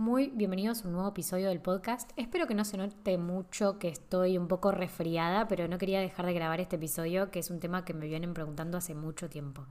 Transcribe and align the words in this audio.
Muy 0.00 0.28
bienvenidos 0.28 0.82
a 0.82 0.88
un 0.88 0.94
nuevo 0.94 1.10
episodio 1.10 1.50
del 1.50 1.60
podcast. 1.60 2.10
Espero 2.16 2.46
que 2.46 2.54
no 2.54 2.64
se 2.64 2.78
note 2.78 3.18
mucho 3.18 3.78
que 3.78 3.88
estoy 3.88 4.38
un 4.38 4.48
poco 4.48 4.72
resfriada, 4.72 5.46
pero 5.46 5.68
no 5.68 5.76
quería 5.76 6.00
dejar 6.00 6.24
de 6.24 6.32
grabar 6.32 6.58
este 6.58 6.76
episodio, 6.76 7.30
que 7.30 7.40
es 7.40 7.50
un 7.50 7.60
tema 7.60 7.84
que 7.84 7.92
me 7.92 8.06
vienen 8.06 8.32
preguntando 8.32 8.78
hace 8.78 8.94
mucho 8.94 9.28
tiempo. 9.28 9.66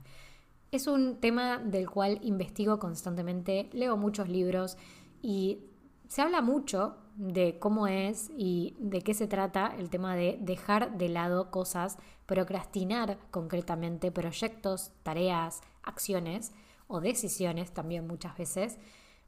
Es 0.70 0.86
un 0.86 1.16
tema 1.16 1.58
del 1.58 1.90
cual 1.90 2.20
investigo 2.22 2.78
constantemente, 2.78 3.70
leo 3.72 3.96
muchos 3.96 4.28
libros 4.28 4.76
y 5.20 5.64
se 6.06 6.22
habla 6.22 6.42
mucho 6.42 6.96
de 7.16 7.58
cómo 7.58 7.88
es 7.88 8.30
y 8.38 8.76
de 8.78 9.02
qué 9.02 9.14
se 9.14 9.26
trata 9.26 9.74
el 9.80 9.90
tema 9.90 10.14
de 10.14 10.38
dejar 10.40 10.96
de 10.96 11.08
lado 11.08 11.50
cosas, 11.50 11.98
procrastinar 12.26 13.18
concretamente 13.32 14.12
proyectos, 14.12 14.92
tareas, 15.02 15.60
acciones 15.82 16.52
o 16.86 17.00
decisiones 17.00 17.72
también 17.72 18.06
muchas 18.06 18.38
veces, 18.38 18.78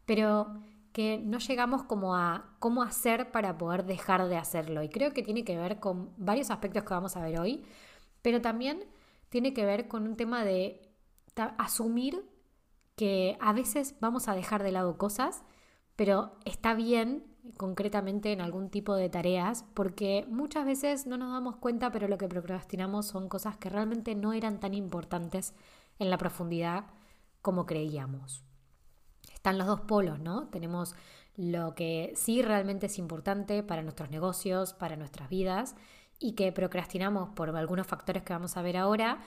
pero 0.06 0.62
que 0.92 1.18
no 1.18 1.38
llegamos 1.38 1.84
como 1.84 2.14
a 2.14 2.54
cómo 2.58 2.82
hacer 2.82 3.32
para 3.32 3.56
poder 3.58 3.84
dejar 3.84 4.28
de 4.28 4.36
hacerlo. 4.36 4.82
Y 4.82 4.88
creo 4.88 5.12
que 5.12 5.22
tiene 5.22 5.44
que 5.44 5.56
ver 5.56 5.80
con 5.80 6.10
varios 6.16 6.50
aspectos 6.50 6.84
que 6.84 6.94
vamos 6.94 7.16
a 7.16 7.22
ver 7.22 7.40
hoy, 7.40 7.64
pero 8.20 8.40
también 8.40 8.84
tiene 9.28 9.54
que 9.54 9.64
ver 9.64 9.88
con 9.88 10.06
un 10.06 10.16
tema 10.16 10.44
de 10.44 10.80
asumir 11.58 12.28
que 12.94 13.38
a 13.40 13.52
veces 13.52 13.96
vamos 14.00 14.28
a 14.28 14.34
dejar 14.34 14.62
de 14.62 14.72
lado 14.72 14.98
cosas, 14.98 15.42
pero 15.96 16.36
está 16.44 16.74
bien 16.74 17.24
concretamente 17.56 18.32
en 18.32 18.40
algún 18.40 18.70
tipo 18.70 18.94
de 18.94 19.08
tareas, 19.08 19.64
porque 19.74 20.26
muchas 20.28 20.64
veces 20.66 21.06
no 21.06 21.16
nos 21.16 21.32
damos 21.32 21.56
cuenta, 21.56 21.90
pero 21.90 22.06
lo 22.06 22.18
que 22.18 22.28
procrastinamos 22.28 23.06
son 23.06 23.28
cosas 23.28 23.56
que 23.56 23.70
realmente 23.70 24.14
no 24.14 24.32
eran 24.32 24.60
tan 24.60 24.74
importantes 24.74 25.54
en 25.98 26.10
la 26.10 26.18
profundidad 26.18 26.84
como 27.40 27.66
creíamos 27.66 28.44
están 29.42 29.58
los 29.58 29.66
dos 29.66 29.80
polos, 29.80 30.20
¿no? 30.20 30.46
Tenemos 30.50 30.94
lo 31.34 31.74
que 31.74 32.12
sí 32.14 32.42
realmente 32.42 32.86
es 32.86 32.96
importante 32.96 33.64
para 33.64 33.82
nuestros 33.82 34.08
negocios, 34.08 34.72
para 34.72 34.94
nuestras 34.94 35.28
vidas, 35.28 35.74
y 36.20 36.34
que 36.34 36.52
procrastinamos 36.52 37.30
por 37.30 37.50
algunos 37.56 37.88
factores 37.88 38.22
que 38.22 38.32
vamos 38.32 38.56
a 38.56 38.62
ver 38.62 38.76
ahora. 38.76 39.18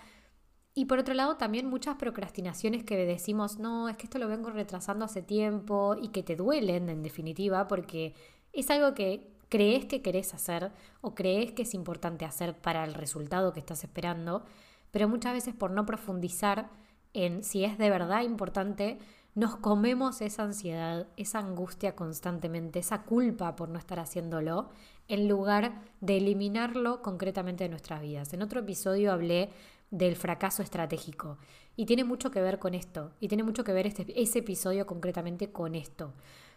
Y 0.74 0.86
por 0.86 1.00
otro 1.00 1.14
lado, 1.14 1.36
también 1.36 1.70
muchas 1.70 1.98
procrastinaciones 1.98 2.86
que 2.86 2.96
decimos, 2.96 3.60
no, 3.60 3.90
es 3.90 3.98
que 3.98 4.06
esto 4.06 4.18
lo 4.18 4.30
vengo 4.30 4.50
retrasando 4.52 5.04
hace 5.04 5.22
tiempo 5.22 5.98
y 6.02 6.08
que 6.08 6.24
te 6.24 6.38
duelen 6.38 6.88
en 6.88 7.04
definitiva 7.04 7.68
porque 7.68 8.14
es 8.54 8.70
algo 8.70 8.94
que 8.94 9.36
crees 9.50 9.84
que 9.84 10.02
querés 10.02 10.34
hacer 10.34 10.72
o 11.02 11.14
crees 11.14 11.52
que 11.52 11.64
es 11.64 11.74
importante 11.74 12.24
hacer 12.24 12.58
para 12.58 12.86
el 12.86 12.94
resultado 12.94 13.52
que 13.52 13.60
estás 13.60 13.84
esperando, 13.84 14.46
pero 14.92 15.10
muchas 15.10 15.34
veces 15.34 15.54
por 15.54 15.72
no 15.72 15.86
profundizar 15.86 16.70
en 17.14 17.44
si 17.44 17.66
es 17.66 17.78
de 17.78 17.90
verdad 17.90 18.22
importante, 18.22 18.98
nos 19.36 19.58
comemos 19.58 20.22
esa 20.22 20.44
ansiedad, 20.44 21.08
esa 21.18 21.40
angustia 21.40 21.96
constantemente, 21.96 22.80
esa 22.80 23.04
culpa 23.04 23.56
por 23.58 23.68
no 23.68 23.78
estar 23.78 24.00
haciéndolo, 24.00 24.70
en 25.10 25.28
lugar 25.28 25.82
de 26.00 26.18
eliminarlo 26.18 27.02
concretamente 27.02 27.66
de 27.66 27.70
nuestras 27.70 28.02
vidas. 28.02 28.34
En 28.34 28.42
otro 28.42 28.62
episodio 28.62 29.12
hablé 29.12 29.50
del 29.92 30.16
fracaso 30.16 30.64
estratégico 30.64 31.38
y 31.76 31.86
tiene 31.86 32.06
mucho 32.06 32.32
que 32.32 32.42
ver 32.42 32.60
con 32.60 32.74
esto, 32.74 33.12
y 33.20 33.28
tiene 33.28 33.44
mucho 33.44 33.66
que 33.66 33.74
ver 33.74 33.88
este, 33.88 34.06
ese 34.20 34.40
episodio 34.40 34.86
concretamente 34.86 35.52
con 35.52 35.76
esto. 35.76 36.14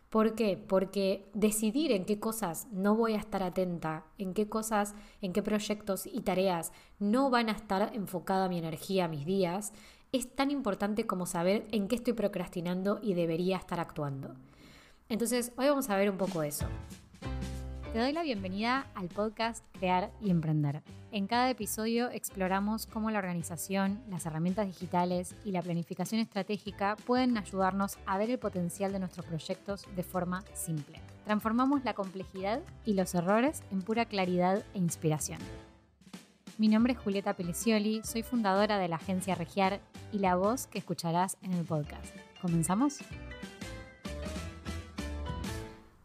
¿Por 0.09 0.35
qué? 0.35 0.57
Porque 0.57 1.29
decidir 1.35 1.93
en 1.93 2.07
qué 2.07 2.19
cosas 2.19 2.67
no 2.73 2.95
voy 2.95 3.13
a 3.13 3.19
estar 3.19 3.43
atenta, 3.43 4.07
en 4.17 4.33
qué 4.33 4.49
cosas, 4.49 4.95
en 5.21 5.35
qué 5.35 5.43
proyectos 5.43 6.07
y 6.07 6.21
tareas 6.23 6.73
no 6.99 7.29
van 7.29 7.51
a 7.51 7.53
estar 7.53 7.91
enfocada 7.95 8.49
mi 8.49 8.57
energía, 8.57 9.07
mis 9.07 9.27
días, 9.27 9.75
es 10.13 10.35
tan 10.35 10.51
importante 10.51 11.07
como 11.07 11.27
saber 11.27 11.67
en 11.71 11.89
qué 11.89 11.97
estoy 11.97 12.15
procrastinando 12.15 12.99
y 13.03 13.15
debería 13.15 13.57
estar 13.57 13.81
actuando. 13.81 14.35
Entonces, 15.09 15.53
hoy 15.57 15.69
vamos 15.69 15.91
a 15.91 15.97
ver 15.97 16.11
un 16.11 16.17
poco 16.17 16.43
eso. 16.43 16.67
Te 17.93 17.99
doy 17.99 18.13
la 18.13 18.23
bienvenida 18.23 18.87
al 18.95 19.09
podcast 19.09 19.65
Crear 19.73 20.11
y 20.21 20.31
Emprender. 20.31 20.83
En 21.11 21.27
cada 21.27 21.49
episodio 21.49 22.11
exploramos 22.11 22.87
cómo 22.87 23.11
la 23.11 23.19
organización, 23.19 24.03
las 24.11 24.27
herramientas 24.27 24.67
digitales 24.67 25.35
y 25.45 25.53
la 25.53 25.63
planificación 25.63 26.21
estratégica 26.21 26.97
pueden 27.07 27.39
ayudarnos 27.39 27.99
a 28.05 28.19
ver 28.19 28.31
el 28.31 28.39
potencial 28.39 28.93
de 28.93 28.99
nuestros 28.99 29.25
proyectos 29.25 29.87
de 29.97 30.03
forma 30.03 30.45
simple. 30.53 31.01
Transformamos 31.25 31.83
la 31.85 31.95
complejidad 31.95 32.61
y 32.85 32.93
los 32.93 33.15
errores 33.15 33.63
en 33.71 33.81
pura 33.81 34.05
claridad 34.05 34.63
e 34.75 34.79
inspiración. 34.79 35.39
Mi 36.59 36.67
nombre 36.67 36.95
es 36.95 36.99
Julieta 36.99 37.37
Pelicioli, 37.37 38.01
soy 38.03 38.25
fundadora 38.25 38.79
de 38.79 38.89
la 38.89 38.97
agencia 38.97 39.37
Regiar 39.37 39.81
y 40.11 40.19
la 40.19 40.35
voz 40.35 40.67
que 40.67 40.79
escucharás 40.79 41.39
en 41.41 41.53
el 41.53 41.65
podcast. 41.65 42.13
¿Comenzamos? 42.43 42.99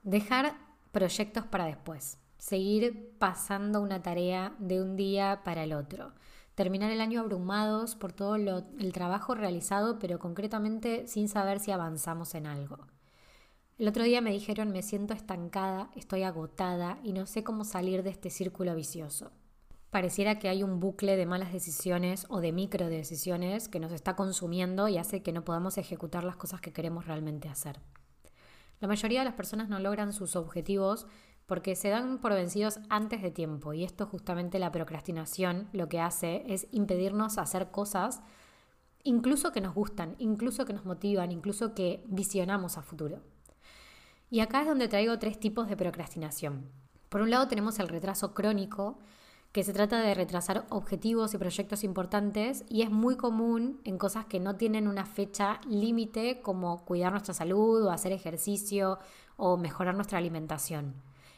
Dejar 0.03 0.53
proyectos 0.91 1.47
para 1.47 1.65
después. 1.65 2.19
Seguir 2.37 3.15
pasando 3.17 3.81
una 3.81 4.03
tarea 4.03 4.53
de 4.59 4.79
un 4.79 4.95
día 4.95 5.41
para 5.43 5.63
el 5.63 5.73
otro. 5.73 6.13
Terminar 6.53 6.91
el 6.91 7.01
año 7.01 7.21
abrumados 7.21 7.95
por 7.95 8.13
todo 8.13 8.35
el 8.35 8.93
trabajo 8.93 9.33
realizado, 9.33 9.97
pero 9.97 10.19
concretamente 10.19 11.07
sin 11.07 11.29
saber 11.29 11.59
si 11.61 11.71
avanzamos 11.71 12.35
en 12.35 12.45
algo. 12.45 12.77
El 13.79 13.87
otro 13.87 14.03
día 14.03 14.21
me 14.21 14.31
dijeron 14.31 14.71
me 14.71 14.83
siento 14.83 15.15
estancada, 15.15 15.89
estoy 15.95 16.21
agotada 16.21 16.99
y 17.03 17.13
no 17.13 17.25
sé 17.25 17.43
cómo 17.43 17.63
salir 17.63 18.03
de 18.03 18.11
este 18.11 18.29
círculo 18.29 18.75
vicioso 18.75 19.31
pareciera 19.93 20.39
que 20.39 20.49
hay 20.49 20.63
un 20.63 20.79
bucle 20.79 21.15
de 21.15 21.27
malas 21.27 21.53
decisiones 21.53 22.25
o 22.29 22.41
de 22.41 22.51
micro 22.51 22.87
decisiones 22.87 23.67
que 23.67 23.79
nos 23.79 23.91
está 23.91 24.15
consumiendo 24.15 24.87
y 24.87 24.97
hace 24.97 25.21
que 25.21 25.31
no 25.31 25.45
podamos 25.45 25.77
ejecutar 25.77 26.23
las 26.23 26.35
cosas 26.35 26.61
que 26.61 26.73
queremos 26.73 27.05
realmente 27.05 27.47
hacer. 27.47 27.79
La 28.79 28.87
mayoría 28.87 29.19
de 29.19 29.25
las 29.25 29.35
personas 29.35 29.69
no 29.69 29.77
logran 29.77 30.11
sus 30.11 30.35
objetivos 30.35 31.05
porque 31.45 31.75
se 31.75 31.89
dan 31.89 32.17
por 32.17 32.33
vencidos 32.33 32.79
antes 32.89 33.21
de 33.21 33.29
tiempo 33.29 33.71
y 33.75 33.83
esto 33.83 34.07
justamente 34.07 34.57
la 34.57 34.71
procrastinación 34.71 35.69
lo 35.73 35.87
que 35.89 35.99
hace 35.99 36.43
es 36.47 36.67
impedirnos 36.71 37.37
hacer 37.37 37.69
cosas 37.69 38.23
incluso 39.03 39.51
que 39.51 39.61
nos 39.61 39.75
gustan, 39.75 40.15
incluso 40.17 40.65
que 40.65 40.73
nos 40.73 40.85
motivan, 40.85 41.31
incluso 41.31 41.75
que 41.75 42.03
visionamos 42.07 42.79
a 42.79 42.81
futuro. 42.81 43.21
Y 44.31 44.39
acá 44.39 44.61
es 44.61 44.67
donde 44.67 44.87
traigo 44.87 45.19
tres 45.19 45.39
tipos 45.39 45.67
de 45.67 45.77
procrastinación. 45.77 46.71
Por 47.09 47.21
un 47.21 47.29
lado 47.29 47.47
tenemos 47.47 47.77
el 47.77 47.89
retraso 47.89 48.33
crónico, 48.33 48.97
que 49.53 49.63
se 49.63 49.71
trata 49.71 50.01
de 50.01 50.15
retrasar 50.15 50.65
objetivos 50.69 51.33
y 51.33 51.37
proyectos 51.37 51.83
importantes 51.83 52.65
y 52.69 52.81
es 52.81 52.89
muy 52.89 53.15
común 53.15 53.79
en 53.83 53.99
cosas 53.99 54.25
que 54.25 54.39
no 54.39 54.55
tienen 54.55 54.87
una 54.87 55.05
fecha 55.05 55.61
límite 55.69 56.41
como 56.41 56.83
cuidar 56.85 57.11
nuestra 57.11 57.35
salud 57.35 57.85
o 57.85 57.91
hacer 57.91 58.11
ejercicio 58.13 58.97
o 59.37 59.55
mejorar 59.57 59.93
nuestra 59.93 60.17
alimentación. 60.17 60.95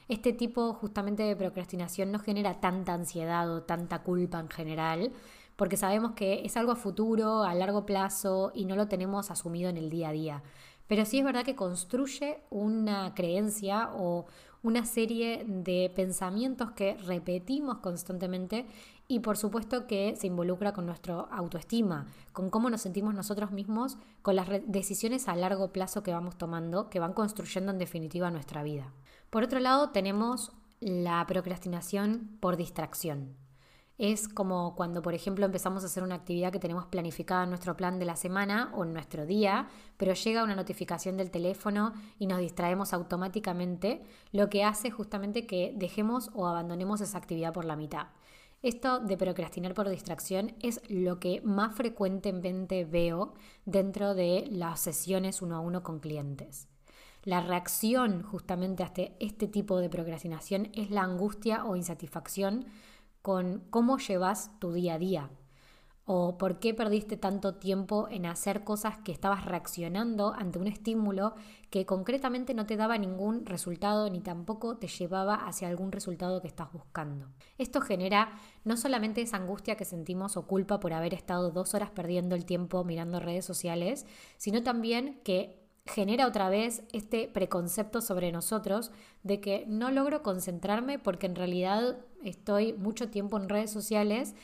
Este 0.07 0.31
tipo 0.31 0.73
justamente 0.73 1.23
de 1.23 1.35
procrastinación 1.35 2.13
no 2.13 2.19
genera 2.19 2.61
tanta 2.61 2.93
ansiedad 2.93 3.51
o 3.53 3.63
tanta 3.63 4.01
culpa 4.01 4.39
en 4.39 4.49
general, 4.49 5.11
porque 5.57 5.75
sabemos 5.75 6.13
que 6.13 6.45
es 6.45 6.55
algo 6.55 6.71
a 6.71 6.77
futuro, 6.77 7.43
a 7.43 7.53
largo 7.53 7.85
plazo 7.85 8.53
y 8.55 8.63
no 8.63 8.77
lo 8.77 8.87
tenemos 8.87 9.29
asumido 9.29 9.69
en 9.69 9.75
el 9.75 9.89
día 9.89 10.09
a 10.09 10.13
día. 10.13 10.43
Pero 10.87 11.03
sí 11.03 11.19
es 11.19 11.25
verdad 11.25 11.43
que 11.43 11.55
construye 11.55 12.39
una 12.49 13.13
creencia 13.13 13.89
o 13.93 14.27
una 14.65 14.83
serie 14.83 15.45
de 15.47 15.91
pensamientos 15.95 16.71
que 16.71 16.95
repetimos 16.95 17.77
constantemente 17.77 18.65
y 19.07 19.19
por 19.19 19.37
supuesto 19.37 19.85
que 19.85 20.15
se 20.15 20.25
involucra 20.25 20.73
con 20.73 20.87
nuestra 20.87 21.19
autoestima, 21.19 22.07
con 22.33 22.49
cómo 22.49 22.71
nos 22.71 22.81
sentimos 22.81 23.13
nosotros 23.13 23.51
mismos, 23.51 23.99
con 24.23 24.35
las 24.35 24.47
decisiones 24.65 25.27
a 25.27 25.35
largo 25.35 25.71
plazo 25.71 26.01
que 26.01 26.11
vamos 26.11 26.35
tomando, 26.35 26.89
que 26.89 26.99
van 26.99 27.13
construyendo 27.13 27.71
en 27.71 27.77
definitiva 27.77 28.31
nuestra 28.31 28.63
vida. 28.63 28.91
Por 29.29 29.43
otro 29.43 29.59
lado, 29.59 29.91
tenemos 29.91 30.51
la 30.79 31.23
procrastinación 31.27 32.35
por 32.39 32.57
distracción. 32.57 33.35
Es 33.97 34.27
como 34.27 34.75
cuando, 34.75 35.01
por 35.01 35.13
ejemplo, 35.13 35.45
empezamos 35.45 35.83
a 35.83 35.85
hacer 35.85 36.03
una 36.03 36.15
actividad 36.15 36.51
que 36.51 36.59
tenemos 36.59 36.85
planificada 36.85 37.43
en 37.43 37.49
nuestro 37.49 37.77
plan 37.77 37.97
de 37.97 38.05
la 38.05 38.17
semana 38.17 38.71
o 38.75 38.83
en 38.83 38.91
nuestro 38.91 39.25
día, 39.25 39.69
pero 39.95 40.13
llega 40.13 40.43
una 40.43 40.55
notificación 40.55 41.15
del 41.15 41.31
teléfono 41.31 41.93
y 42.19 42.27
nos 42.27 42.39
distraemos 42.39 42.91
automáticamente, 42.91 44.03
lo 44.33 44.49
que 44.49 44.65
hace 44.65 44.91
justamente 44.91 45.47
que 45.47 45.73
dejemos 45.77 46.29
o 46.33 46.45
abandonemos 46.45 46.99
esa 46.99 47.17
actividad 47.17 47.53
por 47.53 47.63
la 47.63 47.77
mitad. 47.77 48.07
Esto 48.61 48.99
de 48.99 49.15
procrastinar 49.15 49.73
por 49.73 49.87
distracción 49.87 50.55
es 50.59 50.81
lo 50.89 51.19
que 51.19 51.39
más 51.45 51.73
frecuentemente 51.73 52.83
veo 52.83 53.33
dentro 53.63 54.13
de 54.13 54.45
las 54.51 54.81
sesiones 54.81 55.41
uno 55.41 55.55
a 55.55 55.59
uno 55.61 55.83
con 55.83 55.99
clientes. 55.99 56.67
La 57.23 57.41
reacción 57.41 58.23
justamente 58.23 58.83
a 58.83 58.87
este, 58.87 59.15
este 59.19 59.47
tipo 59.47 59.79
de 59.79 59.89
procrastinación 59.89 60.69
es 60.73 60.91
la 60.91 61.03
angustia 61.03 61.63
o 61.65 61.75
insatisfacción 61.75 62.65
con 63.25 63.63
cómo 63.71 63.97
llevas 63.97 64.51
tu 64.59 64.71
día 64.71 64.93
a 64.93 64.99
día 64.99 65.31
o 66.05 66.37
por 66.37 66.59
qué 66.59 66.75
perdiste 66.75 67.17
tanto 67.17 67.55
tiempo 67.55 68.07
en 68.11 68.27
hacer 68.27 68.63
cosas 68.63 68.99
que 68.99 69.11
estabas 69.11 69.45
reaccionando 69.45 70.31
ante 70.37 70.59
un 70.59 70.67
estímulo 70.67 71.33
que 71.71 71.87
concretamente 71.87 72.53
no 72.53 72.67
te 72.67 72.77
daba 72.77 72.99
ningún 72.99 73.47
resultado 73.47 74.11
ni 74.11 74.21
tampoco 74.21 74.77
te 74.77 74.87
llevaba 74.87 75.33
hacia 75.33 75.67
algún 75.67 75.91
resultado 75.91 76.39
que 76.39 76.47
estás 76.47 76.71
buscando. 76.71 77.29
Esto 77.57 77.81
genera 77.81 78.29
no 78.63 78.77
solamente 78.77 79.21
esa 79.21 79.37
angustia 79.37 79.75
que 79.75 79.85
sentimos 79.85 80.37
o 80.37 80.45
culpa 80.45 80.79
por 80.79 80.93
haber 80.93 81.15
estado 81.15 81.49
dos 81.49 81.73
horas 81.73 81.89
perdiendo 81.89 82.35
el 82.35 82.45
tiempo 82.45 82.83
mirando 82.83 83.19
redes 83.19 83.45
sociales, 83.45 84.05
sino 84.37 84.61
también 84.61 85.19
que 85.23 85.64
genera 85.85 86.27
otra 86.27 86.49
vez 86.49 86.83
este 86.93 87.27
preconcepto 87.27 88.01
sobre 88.01 88.31
nosotros 88.31 88.91
de 89.23 89.39
que 89.39 89.65
no 89.67 89.91
logro 89.91 90.23
concentrarme 90.23 90.97
porque 90.99 91.27
en 91.27 91.35
realidad 91.35 91.97
estoy 92.23 92.73
mucho 92.73 93.09
tiempo 93.09 93.37
en 93.37 93.49
redes 93.49 93.71
sociales 93.71 94.35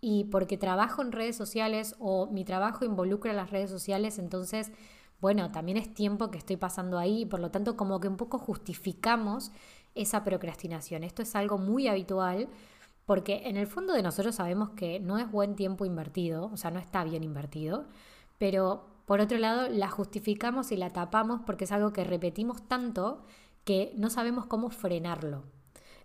y 0.00 0.24
porque 0.24 0.58
trabajo 0.58 1.02
en 1.02 1.12
redes 1.12 1.36
sociales 1.36 1.94
o 1.98 2.26
mi 2.26 2.44
trabajo 2.44 2.84
involucra 2.84 3.32
las 3.32 3.50
redes 3.50 3.70
sociales, 3.70 4.18
entonces, 4.18 4.72
bueno, 5.20 5.50
también 5.52 5.76
es 5.76 5.92
tiempo 5.92 6.30
que 6.30 6.38
estoy 6.38 6.56
pasando 6.56 6.98
ahí 6.98 7.22
y 7.22 7.26
por 7.26 7.40
lo 7.40 7.50
tanto 7.50 7.76
como 7.76 8.00
que 8.00 8.08
un 8.08 8.16
poco 8.16 8.38
justificamos 8.38 9.52
esa 9.94 10.22
procrastinación. 10.24 11.02
Esto 11.04 11.22
es 11.22 11.34
algo 11.34 11.58
muy 11.58 11.88
habitual 11.88 12.48
porque 13.06 13.42
en 13.46 13.56
el 13.56 13.66
fondo 13.66 13.92
de 13.92 14.02
nosotros 14.02 14.36
sabemos 14.36 14.70
que 14.70 15.00
no 15.00 15.18
es 15.18 15.30
buen 15.30 15.56
tiempo 15.56 15.84
invertido, 15.84 16.50
o 16.52 16.56
sea, 16.56 16.70
no 16.70 16.78
está 16.78 17.04
bien 17.04 17.24
invertido, 17.24 17.86
pero 18.38 18.89
por 19.10 19.20
otro 19.20 19.38
lado 19.38 19.68
la 19.68 19.90
justificamos 19.90 20.70
y 20.70 20.76
la 20.76 20.90
tapamos 20.90 21.40
porque 21.44 21.64
es 21.64 21.72
algo 21.72 21.92
que 21.92 22.04
repetimos 22.04 22.62
tanto 22.68 23.24
que 23.64 23.92
no 23.96 24.08
sabemos 24.08 24.46
cómo 24.46 24.70
frenarlo. 24.70 25.42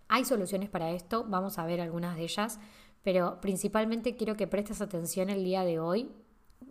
Hay 0.08 0.24
soluciones 0.24 0.68
para 0.70 0.90
esto, 0.90 1.24
vamos 1.28 1.60
a 1.60 1.66
ver 1.66 1.80
algunas 1.80 2.16
de 2.16 2.24
ellas, 2.24 2.58
pero 3.04 3.40
principalmente 3.40 4.16
quiero 4.16 4.34
que 4.34 4.48
prestes 4.48 4.80
atención 4.80 5.30
el 5.30 5.44
día 5.44 5.62
de 5.62 5.78
hoy 5.78 6.10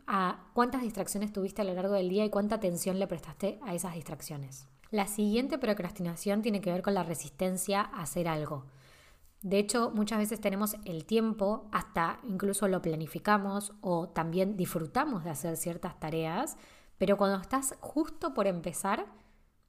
a 0.07 0.49
cuántas 0.53 0.81
distracciones 0.81 1.31
tuviste 1.31 1.61
a 1.61 1.65
lo 1.65 1.73
largo 1.73 1.93
del 1.93 2.09
día 2.09 2.25
y 2.25 2.29
cuánta 2.29 2.55
atención 2.55 2.99
le 2.99 3.07
prestaste 3.07 3.57
a 3.63 3.73
esas 3.73 3.93
distracciones. 3.93 4.67
La 4.91 5.07
siguiente 5.07 5.57
procrastinación 5.57 6.41
tiene 6.41 6.59
que 6.59 6.73
ver 6.73 6.81
con 6.81 6.95
la 6.95 7.03
resistencia 7.03 7.79
a 7.79 8.01
hacer 8.01 8.27
algo. 8.27 8.65
De 9.41 9.59
hecho, 9.59 9.91
muchas 9.91 10.17
veces 10.17 10.41
tenemos 10.41 10.75
el 10.85 11.05
tiempo, 11.05 11.67
hasta 11.71 12.19
incluso 12.23 12.67
lo 12.67 12.81
planificamos 12.81 13.73
o 13.81 14.09
también 14.09 14.57
disfrutamos 14.57 15.23
de 15.23 15.29
hacer 15.29 15.55
ciertas 15.57 15.99
tareas, 15.99 16.57
pero 16.97 17.17
cuando 17.17 17.39
estás 17.39 17.75
justo 17.79 18.33
por 18.33 18.47
empezar, 18.47 19.05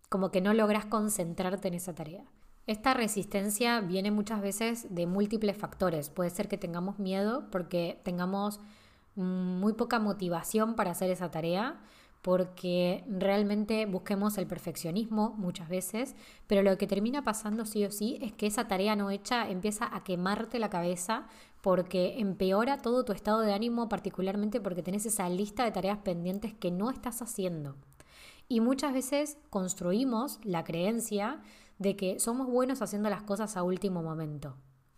como 0.09 0.31
que 0.31 0.41
no 0.41 0.55
logras 0.55 0.87
concentrarte 0.87 1.69
en 1.69 1.75
esa 1.75 1.95
tarea. 1.95 2.25
Esta 2.67 2.95
resistencia 2.95 3.81
viene 3.81 4.11
muchas 4.11 4.41
veces 4.41 4.95
de 4.95 5.07
múltiples 5.07 5.57
factores. 5.57 6.11
Puede 6.11 6.31
ser 6.31 6.49
que 6.49 6.59
tengamos 6.59 6.99
miedo 6.99 7.49
porque 7.51 8.01
tengamos 8.03 8.61
muy 9.15 9.73
poca 9.75 9.99
motivación 9.99 10.75
para 10.75 10.91
hacer 10.91 11.11
esa 11.11 11.31
tarea, 11.31 11.81
porque 12.27 13.05
realmente 13.07 13.87
busquemos 13.87 14.37
el 14.37 14.49
perfeccionismo 14.49 15.37
muchas 15.39 15.69
veces, 15.69 16.17
pero 16.49 16.65
lo 16.65 16.77
que 16.77 16.89
termina 16.89 17.23
pasando 17.23 17.65
sí 17.65 17.85
o 17.85 17.93
sí 17.93 18.19
es 18.21 18.33
que 18.33 18.49
esa 18.49 18.67
tarea 18.67 18.97
no 18.97 19.13
hecha 19.13 19.49
empieza 19.49 19.89
a 19.95 20.03
quemarte 20.03 20.59
la 20.59 20.69
cabeza 20.69 21.29
porque 21.61 22.19
empeora 22.19 22.79
todo 22.79 23.05
tu 23.05 23.13
estado 23.13 23.43
de 23.43 23.53
ánimo, 23.55 23.89
particularmente 23.89 24.61
porque 24.61 24.83
tenés 24.83 25.07
esa 25.07 25.29
lista 25.29 25.65
de 25.65 25.71
tareas 25.71 25.99
pendientes 25.99 26.53
que 26.53 26.73
no 26.73 26.91
estás 26.91 27.23
haciendo. 27.23 27.77
Y 28.49 28.59
muchas 28.59 28.93
veces 28.93 29.39
construimos 29.49 30.41
la 30.43 30.65
creencia 30.65 31.41
de 31.79 31.95
que 31.95 32.19
somos 32.19 32.49
buenos 32.49 32.83
haciendo 32.83 33.09
las 33.09 33.23
cosas 33.23 33.57
a 33.57 33.63
último 33.63 34.03
momento 34.03 34.57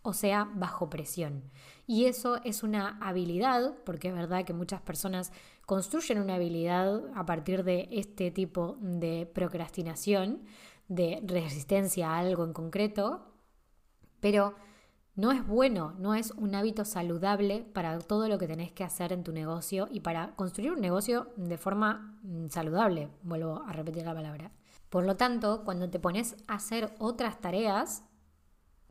o 0.09 0.13
sea, 0.13 0.49
bajo 0.55 0.89
presión. 0.89 1.43
Y 1.87 2.05
eso 2.05 2.39
es 2.43 2.63
una 2.63 2.97
habilidad, 2.99 3.75
porque 3.85 4.09
es 4.09 4.13
verdad 4.13 4.45
que 4.45 4.53
muchas 4.53 4.81
personas 4.81 5.31
construyen 5.65 6.19
una 6.19 6.35
habilidad 6.35 7.01
a 7.15 7.25
partir 7.25 7.63
de 7.63 7.87
este 7.91 8.31
tipo 8.31 8.77
de 8.81 9.29
procrastinación, 9.33 10.43
de 10.87 11.21
resistencia 11.23 12.09
a 12.09 12.19
algo 12.19 12.43
en 12.43 12.53
concreto, 12.53 13.33
pero 14.19 14.55
no 15.15 15.31
es 15.31 15.45
bueno, 15.45 15.93
no 15.99 16.15
es 16.15 16.31
un 16.31 16.55
hábito 16.55 16.85
saludable 16.85 17.65
para 17.73 17.99
todo 17.99 18.27
lo 18.27 18.37
que 18.37 18.47
tenés 18.47 18.71
que 18.71 18.83
hacer 18.83 19.13
en 19.13 19.23
tu 19.23 19.31
negocio 19.31 19.87
y 19.91 19.99
para 19.99 20.35
construir 20.35 20.71
un 20.71 20.81
negocio 20.81 21.27
de 21.35 21.57
forma 21.57 22.17
mm, 22.23 22.47
saludable, 22.47 23.09
vuelvo 23.21 23.61
a 23.63 23.73
repetir 23.73 24.05
la 24.05 24.13
palabra. 24.13 24.51
Por 24.89 25.05
lo 25.05 25.15
tanto, 25.17 25.63
cuando 25.65 25.89
te 25.89 25.99
pones 25.99 26.35
a 26.47 26.55
hacer 26.55 26.95
otras 26.99 27.39
tareas, 27.41 28.03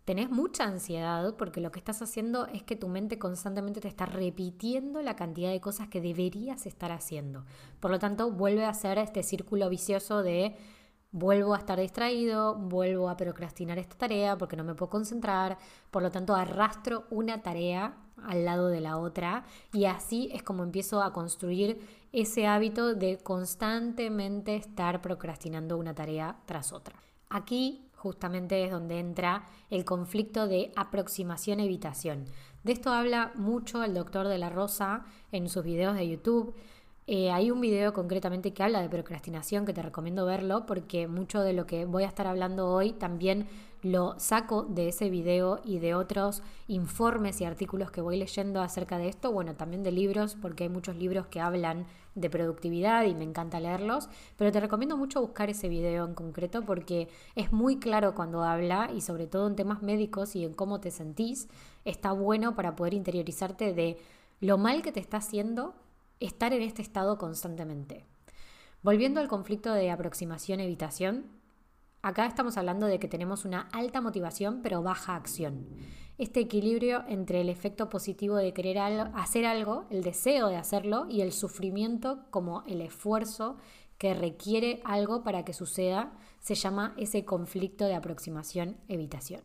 tenés 0.09 0.31
mucha 0.31 0.65
ansiedad 0.65 1.35
porque 1.37 1.61
lo 1.61 1.71
que 1.71 1.79
estás 1.79 2.01
haciendo 2.01 2.47
es 2.47 2.63
que 2.63 2.77
tu 2.77 2.89
mente 2.89 3.19
constantemente 3.19 3.83
te 3.83 3.89
está 3.89 4.07
repitiendo 4.07 5.03
la 5.03 5.17
cantidad 5.17 5.51
de 5.51 5.61
cosas 5.61 5.89
que 5.89 6.01
deberías 6.01 6.65
estar 6.65 6.93
haciendo. 6.93 7.45
Por 7.79 7.91
lo 7.91 7.99
tanto, 7.99 8.33
vuelve 8.33 8.65
a 8.65 8.73
ser 8.73 8.97
este 8.97 9.23
círculo 9.23 9.69
vicioso 9.69 10.23
de 10.23 10.57
vuelvo 11.13 11.53
a 11.53 11.59
estar 11.59 11.79
distraído, 11.79 12.55
vuelvo 12.55 13.11
a 13.11 13.19
procrastinar 13.19 13.79
esta 13.79 13.99
tarea 13.99 14.39
porque 14.39 14.57
no 14.57 14.65
me 14.65 14.75
puedo 14.75 14.89
concentrar, 14.89 15.59
por 15.91 16.03
lo 16.03 16.11
tanto 16.11 16.35
arrastro 16.35 17.05
una 17.11 17.43
tarea 17.43 17.99
al 18.25 18.47
lado 18.47 18.69
de 18.69 18.81
la 18.81 18.97
otra 18.97 19.45
y 19.75 19.85
así 19.85 20.31
es 20.33 20.43
como 20.43 20.63
empiezo 20.63 21.03
a 21.03 21.13
construir 21.13 21.87
ese 22.13 22.47
hábito 22.47 22.95
de 22.95 23.19
constantemente 23.19 24.57
estar 24.57 25.03
procrastinando 25.03 25.77
una 25.77 25.95
tarea 25.95 26.39
tras 26.47 26.73
otra. 26.73 26.97
Aquí 27.29 27.88
justamente 27.99 28.65
es 28.65 28.71
donde 28.71 28.99
entra 28.99 29.45
el 29.71 29.85
conflicto 29.85 30.49
de 30.49 30.73
aproximación-evitación. 30.77 32.25
De 32.65 32.73
esto 32.73 32.91
habla 32.91 33.33
mucho 33.35 33.83
el 33.83 33.95
doctor 33.95 34.29
de 34.29 34.39
la 34.39 34.51
Rosa 34.51 35.05
en 35.33 35.49
sus 35.49 35.65
videos 35.65 35.97
de 35.97 36.09
YouTube. 36.09 36.55
Eh, 37.07 37.31
hay 37.31 37.51
un 37.51 37.61
video 37.61 37.93
concretamente 37.93 38.53
que 38.53 38.63
habla 38.63 38.83
de 38.83 38.89
procrastinación 38.89 39.65
que 39.65 39.73
te 39.73 39.83
recomiendo 39.83 40.27
verlo 40.27 40.67
porque 40.67 41.09
mucho 41.09 41.41
de 41.41 41.55
lo 41.55 41.67
que 41.67 41.87
voy 41.87 42.05
a 42.05 42.09
estar 42.09 42.27
hablando 42.27 42.69
hoy 42.69 42.93
también 42.93 43.47
lo 43.83 44.19
saco 44.19 44.65
de 44.65 44.89
ese 44.89 45.11
video 45.11 45.61
y 45.65 45.79
de 45.79 45.95
otros 45.95 46.43
informes 46.67 47.41
y 47.41 47.45
artículos 47.45 47.91
que 47.91 48.01
voy 48.01 48.17
leyendo 48.17 48.61
acerca 48.61 48.99
de 48.99 49.09
esto, 49.09 49.33
bueno, 49.33 49.55
también 49.55 49.83
de 49.83 49.93
libros, 49.93 50.37
porque 50.41 50.65
hay 50.65 50.69
muchos 50.69 50.97
libros 50.97 51.27
que 51.27 51.41
hablan 51.41 51.87
de 52.15 52.31
productividad 52.31 53.05
y 53.05 53.15
me 53.15 53.25
encanta 53.25 53.61
leerlos, 53.61 54.09
pero 54.37 54.51
te 54.51 54.61
recomiendo 54.61 54.97
mucho 54.97 55.21
buscar 55.21 55.51
ese 55.51 55.69
video 55.69 56.05
en 56.05 56.15
concreto 56.15 56.65
porque 56.65 57.09
es 57.37 57.53
muy 57.53 57.79
claro 57.79 58.15
cuando 58.15 58.43
habla 58.43 58.91
y 58.95 59.01
sobre 59.01 59.27
todo 59.27 59.47
en 59.47 59.57
temas 59.57 59.83
médicos 59.83 60.35
y 60.35 60.45
en 60.45 60.55
cómo 60.55 60.81
te 60.81 60.91
sentís, 60.91 61.49
está 61.85 62.13
bueno 62.13 62.55
para 62.55 62.75
poder 62.75 62.95
interiorizarte 62.95 63.73
de 63.73 63.99
lo 64.41 64.59
mal 64.59 64.83
que 64.83 64.93
te 64.93 65.01
está 65.01 65.19
haciendo 65.19 65.75
estar 66.21 66.53
en 66.53 66.63
este 66.63 66.83
estado 66.83 67.19
constantemente. 67.19 68.05
Volviendo 68.83 69.21
al 69.21 69.29
conflicto 69.29 69.73
de 69.73 69.91
aproximación-evitación, 69.91 71.38
Acá 72.09 72.25
estamos 72.25 72.57
hablando 72.57 72.87
de 72.87 72.99
que 72.99 73.07
tenemos 73.07 73.45
una 73.45 73.69
alta 73.71 74.01
motivación 74.01 74.61
pero 74.63 74.83
baja 74.83 75.15
acción. 75.15 75.67
Este 76.17 76.41
equilibrio 76.41 77.05
entre 77.07 77.43
el 77.43 77.51
efecto 77.51 77.91
positivo 77.91 78.37
de 78.37 78.55
querer 78.55 78.79
hacer 78.79 79.45
algo, 79.45 79.85
el 79.91 80.03
deseo 80.03 80.49
de 80.49 80.57
hacerlo 80.57 81.07
y 81.11 81.21
el 81.21 81.33
sufrimiento 81.33 82.25
como 82.31 82.65
el 82.67 82.81
esfuerzo 82.81 83.59
que 83.99 84.15
requiere 84.15 84.81
algo 84.87 85.23
para 85.23 85.45
que 85.45 85.53
suceda, 85.53 86.15
se 86.41 86.55
llama 86.55 86.95
ese 86.97 87.27
conflicto 87.27 87.85
de 87.85 87.97
aproximación-evitación. 87.97 89.43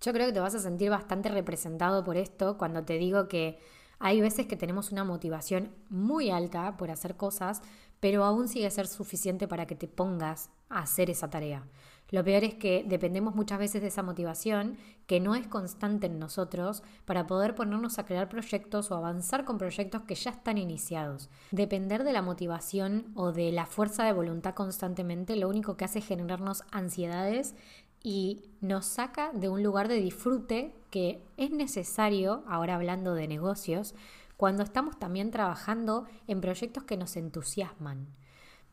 Yo 0.00 0.12
creo 0.12 0.28
que 0.28 0.34
te 0.34 0.38
vas 0.38 0.54
a 0.54 0.60
sentir 0.60 0.90
bastante 0.90 1.30
representado 1.30 2.04
por 2.04 2.16
esto 2.16 2.58
cuando 2.58 2.84
te 2.84 2.96
digo 2.96 3.26
que 3.26 3.58
hay 3.98 4.20
veces 4.20 4.46
que 4.46 4.56
tenemos 4.56 4.92
una 4.92 5.02
motivación 5.02 5.74
muy 5.88 6.30
alta 6.30 6.76
por 6.76 6.92
hacer 6.92 7.16
cosas, 7.16 7.60
pero 7.98 8.24
aún 8.24 8.46
sigue 8.46 8.70
ser 8.70 8.86
suficiente 8.86 9.48
para 9.48 9.66
que 9.66 9.74
te 9.74 9.88
pongas 9.88 10.50
a 10.68 10.80
hacer 10.80 11.10
esa 11.10 11.30
tarea. 11.30 11.66
Lo 12.10 12.22
peor 12.22 12.44
es 12.44 12.54
que 12.54 12.84
dependemos 12.86 13.34
muchas 13.34 13.58
veces 13.58 13.82
de 13.82 13.88
esa 13.88 14.02
motivación 14.02 14.76
que 15.06 15.20
no 15.20 15.34
es 15.34 15.46
constante 15.46 16.06
en 16.06 16.18
nosotros 16.18 16.82
para 17.04 17.26
poder 17.26 17.54
ponernos 17.54 17.98
a 17.98 18.06
crear 18.06 18.28
proyectos 18.28 18.90
o 18.90 18.96
avanzar 18.96 19.44
con 19.44 19.58
proyectos 19.58 20.02
que 20.02 20.14
ya 20.14 20.30
están 20.30 20.58
iniciados. 20.58 21.30
Depender 21.50 22.04
de 22.04 22.12
la 22.12 22.22
motivación 22.22 23.06
o 23.14 23.32
de 23.32 23.52
la 23.52 23.66
fuerza 23.66 24.04
de 24.04 24.12
voluntad 24.12 24.54
constantemente 24.54 25.36
lo 25.36 25.48
único 25.48 25.76
que 25.76 25.86
hace 25.86 25.98
es 25.98 26.06
generarnos 26.06 26.62
ansiedades 26.70 27.54
y 28.02 28.42
nos 28.60 28.84
saca 28.84 29.32
de 29.32 29.48
un 29.48 29.62
lugar 29.62 29.88
de 29.88 29.96
disfrute 29.96 30.74
que 30.90 31.22
es 31.38 31.50
necesario, 31.50 32.44
ahora 32.46 32.76
hablando 32.76 33.14
de 33.14 33.26
negocios, 33.26 33.94
cuando 34.36 34.62
estamos 34.62 34.98
también 34.98 35.30
trabajando 35.30 36.04
en 36.26 36.40
proyectos 36.40 36.84
que 36.84 36.96
nos 36.96 37.16
entusiasman. 37.16 38.06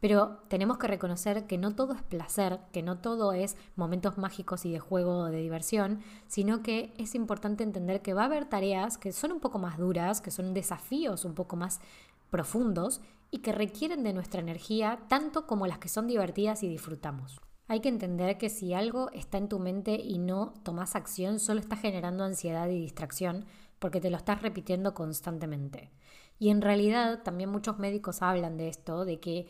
Pero 0.01 0.39
tenemos 0.48 0.79
que 0.79 0.88
reconocer 0.88 1.46
que 1.46 1.60
no 1.60 1.75
todo 1.75 1.93
es 1.93 2.01
placer, 2.01 2.60
que 2.74 2.81
no 2.81 2.98
todo 2.98 3.34
es 3.34 3.55
momentos 3.75 4.17
mágicos 4.17 4.65
y 4.65 4.72
de 4.72 4.79
juego 4.79 5.20
o 5.20 5.25
de 5.25 5.38
diversión, 5.38 6.00
sino 6.27 6.63
que 6.63 6.91
es 6.98 7.13
importante 7.13 7.63
entender 7.63 8.01
que 8.01 8.15
va 8.15 8.24
a 8.24 8.25
haber 8.25 8.46
tareas 8.46 8.98
que 8.98 9.13
son 9.13 9.31
un 9.31 9.39
poco 9.39 9.60
más 9.60 9.77
duras, 9.77 10.20
que 10.20 10.31
son 10.31 10.55
desafíos 10.55 11.24
un 11.24 11.36
poco 11.36 11.55
más 11.55 11.79
profundos 12.31 13.00
y 13.29 13.39
que 13.39 13.51
requieren 13.51 14.03
de 14.03 14.13
nuestra 14.13 14.41
energía 14.41 15.00
tanto 15.08 15.46
como 15.46 15.67
las 15.67 15.77
que 15.77 15.88
son 15.88 16.08
divertidas 16.08 16.63
y 16.63 16.67
disfrutamos. 16.67 17.39
Hay 17.67 17.79
que 17.79 17.89
entender 17.89 18.39
que 18.39 18.50
si 18.50 18.74
algo 18.74 19.12
está 19.12 19.38
en 19.38 19.50
tu 19.50 19.60
mente 19.60 19.96
y 19.96 20.17
no 20.17 20.53
tomas 20.63 20.96
acción, 20.96 21.39
solo 21.39 21.60
está 21.60 21.75
generando 21.77 22.24
ansiedad 22.24 22.67
y 22.67 22.79
distracción 22.79 23.46
porque 23.77 24.01
te 24.01 24.10
lo 24.10 24.17
estás 24.17 24.41
repitiendo 24.41 24.93
constantemente. 24.93 25.91
Y 26.38 26.50
en 26.50 26.62
realidad 26.62 27.22
también 27.24 27.50
muchos 27.50 27.77
médicos 27.79 28.22
hablan 28.22 28.58
de 28.58 28.67
esto, 28.67 29.05
de 29.05 29.20
que 29.20 29.48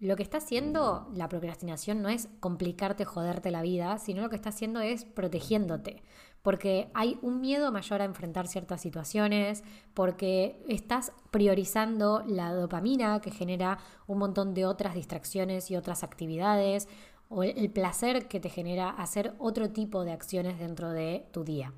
lo 0.00 0.16
que 0.16 0.22
está 0.22 0.38
haciendo 0.38 1.10
la 1.14 1.28
procrastinación 1.28 2.00
no 2.00 2.08
es 2.08 2.28
complicarte, 2.40 3.04
joderte 3.04 3.50
la 3.50 3.60
vida, 3.60 3.98
sino 3.98 4.22
lo 4.22 4.30
que 4.30 4.36
está 4.36 4.48
haciendo 4.48 4.80
es 4.80 5.04
protegiéndote. 5.04 6.02
Porque 6.40 6.90
hay 6.94 7.18
un 7.20 7.42
miedo 7.42 7.70
mayor 7.70 8.00
a 8.00 8.06
enfrentar 8.06 8.48
ciertas 8.48 8.80
situaciones, 8.80 9.62
porque 9.92 10.64
estás 10.68 11.12
priorizando 11.30 12.24
la 12.26 12.54
dopamina 12.54 13.20
que 13.20 13.30
genera 13.30 13.78
un 14.06 14.18
montón 14.18 14.54
de 14.54 14.64
otras 14.64 14.94
distracciones 14.94 15.70
y 15.70 15.76
otras 15.76 16.02
actividades, 16.02 16.88
o 17.28 17.42
el 17.42 17.70
placer 17.70 18.26
que 18.26 18.40
te 18.40 18.48
genera 18.48 18.88
hacer 18.88 19.34
otro 19.38 19.70
tipo 19.70 20.02
de 20.04 20.12
acciones 20.12 20.58
dentro 20.58 20.90
de 20.90 21.26
tu 21.30 21.44
día. 21.44 21.74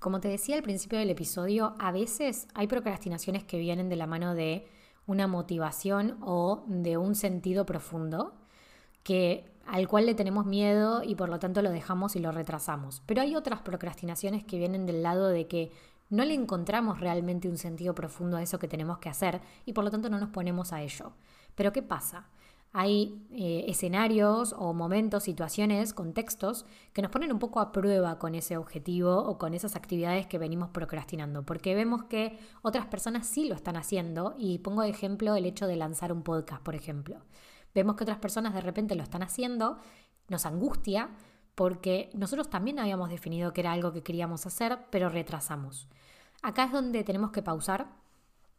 Como 0.00 0.18
te 0.18 0.26
decía 0.26 0.56
al 0.56 0.64
principio 0.64 0.98
del 0.98 1.10
episodio, 1.10 1.76
a 1.78 1.92
veces 1.92 2.48
hay 2.54 2.66
procrastinaciones 2.66 3.44
que 3.44 3.58
vienen 3.58 3.88
de 3.88 3.94
la 3.94 4.08
mano 4.08 4.34
de 4.34 4.66
una 5.06 5.26
motivación 5.26 6.18
o 6.20 6.64
de 6.66 6.96
un 6.96 7.14
sentido 7.14 7.66
profundo 7.66 8.34
que 9.02 9.50
al 9.66 9.88
cual 9.88 10.06
le 10.06 10.14
tenemos 10.14 10.46
miedo 10.46 11.02
y 11.02 11.14
por 11.14 11.28
lo 11.28 11.38
tanto 11.38 11.62
lo 11.62 11.70
dejamos 11.70 12.16
y 12.16 12.20
lo 12.20 12.32
retrasamos. 12.32 13.02
Pero 13.06 13.22
hay 13.22 13.36
otras 13.36 13.60
procrastinaciones 13.60 14.44
que 14.44 14.58
vienen 14.58 14.86
del 14.86 15.02
lado 15.02 15.28
de 15.28 15.46
que 15.46 15.72
no 16.10 16.24
le 16.24 16.34
encontramos 16.34 17.00
realmente 17.00 17.48
un 17.48 17.56
sentido 17.56 17.94
profundo 17.94 18.36
a 18.36 18.42
eso 18.42 18.58
que 18.58 18.68
tenemos 18.68 18.98
que 18.98 19.08
hacer 19.08 19.40
y 19.64 19.72
por 19.72 19.84
lo 19.84 19.90
tanto 19.90 20.10
no 20.10 20.18
nos 20.18 20.28
ponemos 20.28 20.72
a 20.72 20.82
ello. 20.82 21.12
Pero 21.54 21.72
¿qué 21.72 21.82
pasa? 21.82 22.28
Hay 22.72 23.22
eh, 23.30 23.66
escenarios 23.68 24.54
o 24.58 24.72
momentos, 24.72 25.24
situaciones, 25.24 25.92
contextos 25.92 26.64
que 26.94 27.02
nos 27.02 27.10
ponen 27.10 27.30
un 27.30 27.38
poco 27.38 27.60
a 27.60 27.70
prueba 27.70 28.18
con 28.18 28.34
ese 28.34 28.56
objetivo 28.56 29.18
o 29.18 29.36
con 29.36 29.52
esas 29.52 29.76
actividades 29.76 30.26
que 30.26 30.38
venimos 30.38 30.70
procrastinando, 30.70 31.44
porque 31.44 31.74
vemos 31.74 32.04
que 32.04 32.38
otras 32.62 32.86
personas 32.86 33.26
sí 33.26 33.46
lo 33.46 33.54
están 33.54 33.76
haciendo 33.76 34.34
y 34.38 34.58
pongo 34.58 34.82
de 34.82 34.88
ejemplo 34.88 35.36
el 35.36 35.44
hecho 35.44 35.66
de 35.66 35.76
lanzar 35.76 36.12
un 36.12 36.22
podcast, 36.22 36.62
por 36.62 36.74
ejemplo. 36.74 37.20
Vemos 37.74 37.96
que 37.96 38.04
otras 38.04 38.18
personas 38.18 38.54
de 38.54 38.62
repente 38.62 38.94
lo 38.94 39.02
están 39.02 39.22
haciendo, 39.22 39.78
nos 40.28 40.46
angustia 40.46 41.10
porque 41.54 42.10
nosotros 42.14 42.48
también 42.48 42.78
habíamos 42.78 43.10
definido 43.10 43.52
que 43.52 43.60
era 43.60 43.72
algo 43.72 43.92
que 43.92 44.02
queríamos 44.02 44.46
hacer, 44.46 44.78
pero 44.90 45.10
retrasamos. 45.10 45.88
Acá 46.40 46.64
es 46.64 46.72
donde 46.72 47.04
tenemos 47.04 47.32
que 47.32 47.42
pausar 47.42 47.88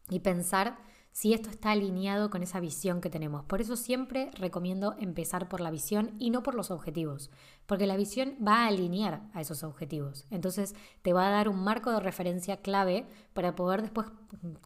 y 0.10 0.20
pensar 0.20 0.78
si 1.14 1.32
esto 1.32 1.52
está 1.52 1.72
alineado 1.72 2.32
con 2.32 2.42
esa 2.42 2.60
visión 2.60 3.00
que 3.00 3.12
tenemos. 3.12 3.46
Por 3.46 3.62
eso 3.62 3.76
siempre 3.76 4.32
recomiendo 4.34 4.96
empezar 5.00 5.48
por 5.48 5.62
la 5.62 5.70
visión 5.70 6.16
y 6.18 6.32
no 6.32 6.42
por 6.42 6.56
los 6.56 6.72
objetivos, 6.72 7.30
porque 7.68 7.86
la 7.86 7.96
visión 7.96 8.36
va 8.46 8.64
a 8.64 8.68
alinear 8.68 9.22
a 9.34 9.40
esos 9.40 9.64
objetivos. 9.64 10.26
Entonces 10.32 10.74
te 11.04 11.14
va 11.14 11.28
a 11.28 11.32
dar 11.32 11.50
un 11.50 11.64
marco 11.64 11.92
de 11.92 12.00
referencia 12.00 12.58
clave 12.58 13.06
para 13.34 13.56
poder 13.56 13.84
después 13.84 14.08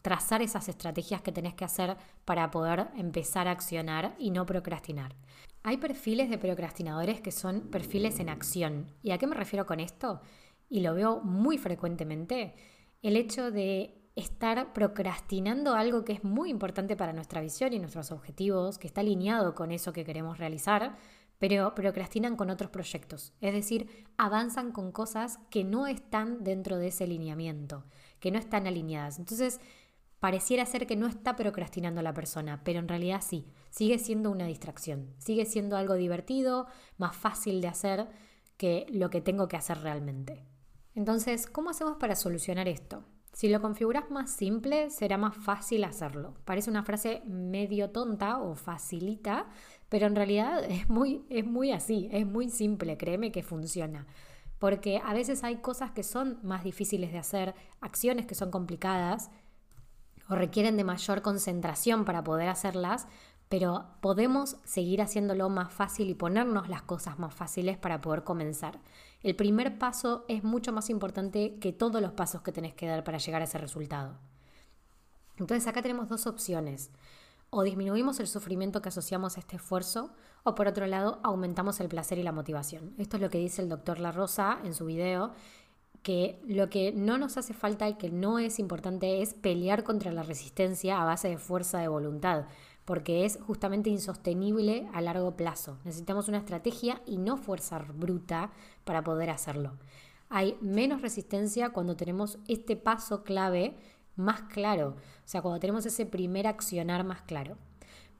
trazar 0.00 0.40
esas 0.40 0.70
estrategias 0.70 1.20
que 1.20 1.32
tenés 1.32 1.52
que 1.52 1.66
hacer 1.66 1.98
para 2.24 2.50
poder 2.50 2.88
empezar 2.96 3.46
a 3.46 3.52
accionar 3.52 4.16
y 4.18 4.30
no 4.30 4.46
procrastinar. 4.46 5.14
Hay 5.62 5.76
perfiles 5.76 6.30
de 6.30 6.38
procrastinadores 6.38 7.20
que 7.20 7.30
son 7.30 7.68
perfiles 7.68 8.20
en 8.20 8.30
acción. 8.30 8.90
¿Y 9.02 9.10
a 9.10 9.18
qué 9.18 9.26
me 9.26 9.36
refiero 9.36 9.66
con 9.66 9.80
esto? 9.80 10.22
Y 10.70 10.80
lo 10.80 10.94
veo 10.94 11.20
muy 11.20 11.58
frecuentemente. 11.58 12.54
El 13.02 13.16
hecho 13.16 13.50
de 13.50 14.07
estar 14.18 14.72
procrastinando 14.72 15.74
algo 15.74 16.04
que 16.04 16.12
es 16.12 16.24
muy 16.24 16.50
importante 16.50 16.96
para 16.96 17.12
nuestra 17.12 17.40
visión 17.40 17.72
y 17.72 17.78
nuestros 17.78 18.10
objetivos, 18.10 18.78
que 18.78 18.86
está 18.86 19.00
alineado 19.00 19.54
con 19.54 19.70
eso 19.70 19.92
que 19.92 20.04
queremos 20.04 20.38
realizar, 20.38 20.96
pero 21.38 21.74
procrastinan 21.74 22.36
con 22.36 22.50
otros 22.50 22.70
proyectos. 22.70 23.32
Es 23.40 23.52
decir, 23.52 24.06
avanzan 24.16 24.72
con 24.72 24.90
cosas 24.92 25.38
que 25.50 25.64
no 25.64 25.86
están 25.86 26.42
dentro 26.42 26.78
de 26.78 26.88
ese 26.88 27.04
alineamiento, 27.04 27.84
que 28.18 28.30
no 28.30 28.38
están 28.38 28.66
alineadas. 28.66 29.18
Entonces, 29.18 29.60
pareciera 30.18 30.66
ser 30.66 30.86
que 30.86 30.96
no 30.96 31.06
está 31.06 31.36
procrastinando 31.36 32.02
la 32.02 32.14
persona, 32.14 32.62
pero 32.64 32.80
en 32.80 32.88
realidad 32.88 33.22
sí, 33.24 33.46
sigue 33.70 33.98
siendo 33.98 34.30
una 34.30 34.46
distracción, 34.46 35.14
sigue 35.18 35.44
siendo 35.44 35.76
algo 35.76 35.94
divertido, 35.94 36.66
más 36.96 37.14
fácil 37.14 37.60
de 37.60 37.68
hacer 37.68 38.08
que 38.56 38.86
lo 38.90 39.10
que 39.10 39.20
tengo 39.20 39.46
que 39.46 39.56
hacer 39.56 39.78
realmente. 39.78 40.44
Entonces, 40.96 41.46
¿cómo 41.46 41.70
hacemos 41.70 41.96
para 41.98 42.16
solucionar 42.16 42.66
esto? 42.66 43.04
Si 43.38 43.48
lo 43.48 43.60
configuras 43.60 44.10
más 44.10 44.32
simple, 44.32 44.90
será 44.90 45.16
más 45.16 45.36
fácil 45.36 45.84
hacerlo. 45.84 46.34
Parece 46.44 46.70
una 46.70 46.82
frase 46.82 47.22
medio 47.24 47.90
tonta 47.90 48.38
o 48.38 48.56
facilita, 48.56 49.46
pero 49.88 50.08
en 50.08 50.16
realidad 50.16 50.64
es 50.68 50.88
muy, 50.88 51.24
es 51.30 51.46
muy 51.46 51.70
así, 51.70 52.08
es 52.10 52.26
muy 52.26 52.50
simple, 52.50 52.96
créeme 52.96 53.30
que 53.30 53.44
funciona. 53.44 54.08
Porque 54.58 55.00
a 55.04 55.14
veces 55.14 55.44
hay 55.44 55.58
cosas 55.58 55.92
que 55.92 56.02
son 56.02 56.40
más 56.42 56.64
difíciles 56.64 57.12
de 57.12 57.18
hacer, 57.18 57.54
acciones 57.80 58.26
que 58.26 58.34
son 58.34 58.50
complicadas 58.50 59.30
o 60.28 60.34
requieren 60.34 60.76
de 60.76 60.82
mayor 60.82 61.22
concentración 61.22 62.04
para 62.04 62.24
poder 62.24 62.48
hacerlas, 62.48 63.06
pero 63.48 63.86
podemos 64.00 64.56
seguir 64.64 65.00
haciéndolo 65.00 65.48
más 65.48 65.72
fácil 65.72 66.10
y 66.10 66.14
ponernos 66.14 66.68
las 66.68 66.82
cosas 66.82 67.20
más 67.20 67.32
fáciles 67.32 67.78
para 67.78 68.00
poder 68.00 68.24
comenzar. 68.24 68.80
El 69.22 69.34
primer 69.34 69.78
paso 69.78 70.24
es 70.28 70.44
mucho 70.44 70.72
más 70.72 70.90
importante 70.90 71.58
que 71.58 71.72
todos 71.72 72.00
los 72.00 72.12
pasos 72.12 72.42
que 72.42 72.52
tenés 72.52 72.74
que 72.74 72.86
dar 72.86 73.02
para 73.02 73.18
llegar 73.18 73.42
a 73.42 73.46
ese 73.46 73.58
resultado. 73.58 74.16
Entonces 75.38 75.66
acá 75.66 75.82
tenemos 75.82 76.08
dos 76.08 76.26
opciones. 76.26 76.90
O 77.50 77.62
disminuimos 77.62 78.20
el 78.20 78.28
sufrimiento 78.28 78.80
que 78.80 78.90
asociamos 78.90 79.36
a 79.36 79.40
este 79.40 79.56
esfuerzo, 79.56 80.12
o 80.44 80.54
por 80.54 80.68
otro 80.68 80.86
lado, 80.86 81.18
aumentamos 81.24 81.80
el 81.80 81.88
placer 81.88 82.18
y 82.18 82.22
la 82.22 82.32
motivación. 82.32 82.94
Esto 82.98 83.16
es 83.16 83.22
lo 83.22 83.30
que 83.30 83.38
dice 83.38 83.62
el 83.62 83.68
doctor 83.68 83.98
La 83.98 84.12
Rosa 84.12 84.60
en 84.64 84.74
su 84.74 84.86
video, 84.86 85.32
que 86.02 86.40
lo 86.46 86.68
que 86.68 86.92
no 86.92 87.18
nos 87.18 87.36
hace 87.38 87.54
falta 87.54 87.88
y 87.88 87.94
que 87.94 88.10
no 88.10 88.38
es 88.38 88.60
importante 88.60 89.20
es 89.20 89.34
pelear 89.34 89.82
contra 89.82 90.12
la 90.12 90.22
resistencia 90.22 91.02
a 91.02 91.04
base 91.04 91.28
de 91.28 91.38
fuerza 91.38 91.78
de 91.78 91.88
voluntad 91.88 92.44
porque 92.88 93.26
es 93.26 93.38
justamente 93.46 93.90
insostenible 93.90 94.88
a 94.94 95.02
largo 95.02 95.36
plazo. 95.36 95.76
Necesitamos 95.84 96.26
una 96.28 96.38
estrategia 96.38 97.02
y 97.04 97.18
no 97.18 97.36
fuerza 97.36 97.80
bruta 97.80 98.50
para 98.84 99.04
poder 99.04 99.28
hacerlo. 99.28 99.74
Hay 100.30 100.56
menos 100.62 101.02
resistencia 101.02 101.68
cuando 101.68 101.96
tenemos 101.96 102.38
este 102.48 102.76
paso 102.76 103.24
clave 103.24 103.76
más 104.16 104.40
claro, 104.40 104.96
o 104.96 105.28
sea, 105.28 105.42
cuando 105.42 105.60
tenemos 105.60 105.84
ese 105.84 106.06
primer 106.06 106.46
accionar 106.46 107.04
más 107.04 107.20
claro. 107.20 107.58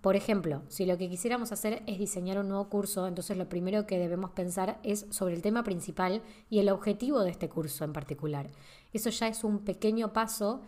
Por 0.03 0.17
ejemplo, 0.17 0.63
si 0.69 0.85
lo 0.85 0.99
que 0.99 1.09
quisiéramos 1.09 1.51
hacer 1.51 1.83
es 1.87 1.99
diseñar 1.99 2.39
un 2.39 2.49
nuevo 2.49 2.69
curso, 2.69 3.09
entonces 3.09 3.39
lo 3.39 3.49
primero 3.49 3.87
que 3.87 3.99
debemos 3.99 4.33
pensar 4.33 4.79
es 4.83 5.07
sobre 5.09 5.35
el 5.35 5.41
tema 5.41 5.65
principal 5.65 6.23
y 6.51 6.59
el 6.59 6.69
objetivo 6.69 7.21
de 7.23 7.31
este 7.31 7.49
curso 7.49 7.85
en 7.85 7.95
particular. 7.95 8.51
Eso 8.93 9.09
ya 9.09 9.29
es 9.29 9.45
un 9.45 9.61
pequeño 9.61 10.13
paso 10.13 10.61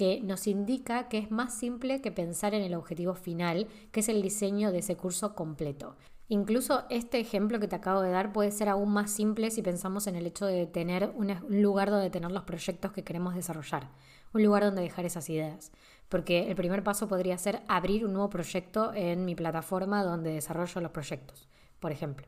que 0.00 0.22
nos 0.22 0.46
indica 0.46 1.10
que 1.10 1.18
es 1.18 1.30
más 1.30 1.52
simple 1.52 2.00
que 2.00 2.10
pensar 2.10 2.54
en 2.54 2.62
el 2.62 2.72
objetivo 2.72 3.14
final, 3.14 3.68
que 3.92 4.00
es 4.00 4.08
el 4.08 4.22
diseño 4.22 4.72
de 4.72 4.78
ese 4.78 4.96
curso 4.96 5.34
completo. 5.34 5.94
Incluso 6.28 6.84
este 6.88 7.20
ejemplo 7.20 7.60
que 7.60 7.68
te 7.68 7.76
acabo 7.76 8.00
de 8.00 8.10
dar 8.10 8.32
puede 8.32 8.50
ser 8.50 8.70
aún 8.70 8.90
más 8.94 9.10
simple 9.10 9.50
si 9.50 9.60
pensamos 9.60 10.06
en 10.06 10.16
el 10.16 10.26
hecho 10.26 10.46
de 10.46 10.64
tener 10.64 11.12
un 11.14 11.36
lugar 11.50 11.90
donde 11.90 12.08
tener 12.08 12.30
los 12.30 12.44
proyectos 12.44 12.92
que 12.92 13.04
queremos 13.04 13.34
desarrollar, 13.34 13.90
un 14.32 14.42
lugar 14.42 14.64
donde 14.64 14.80
dejar 14.80 15.04
esas 15.04 15.28
ideas. 15.28 15.70
Porque 16.08 16.48
el 16.48 16.56
primer 16.56 16.82
paso 16.82 17.06
podría 17.06 17.36
ser 17.36 17.60
abrir 17.68 18.06
un 18.06 18.14
nuevo 18.14 18.30
proyecto 18.30 18.94
en 18.94 19.26
mi 19.26 19.34
plataforma 19.34 20.02
donde 20.02 20.32
desarrollo 20.32 20.80
los 20.80 20.92
proyectos, 20.92 21.46
por 21.78 21.92
ejemplo. 21.92 22.26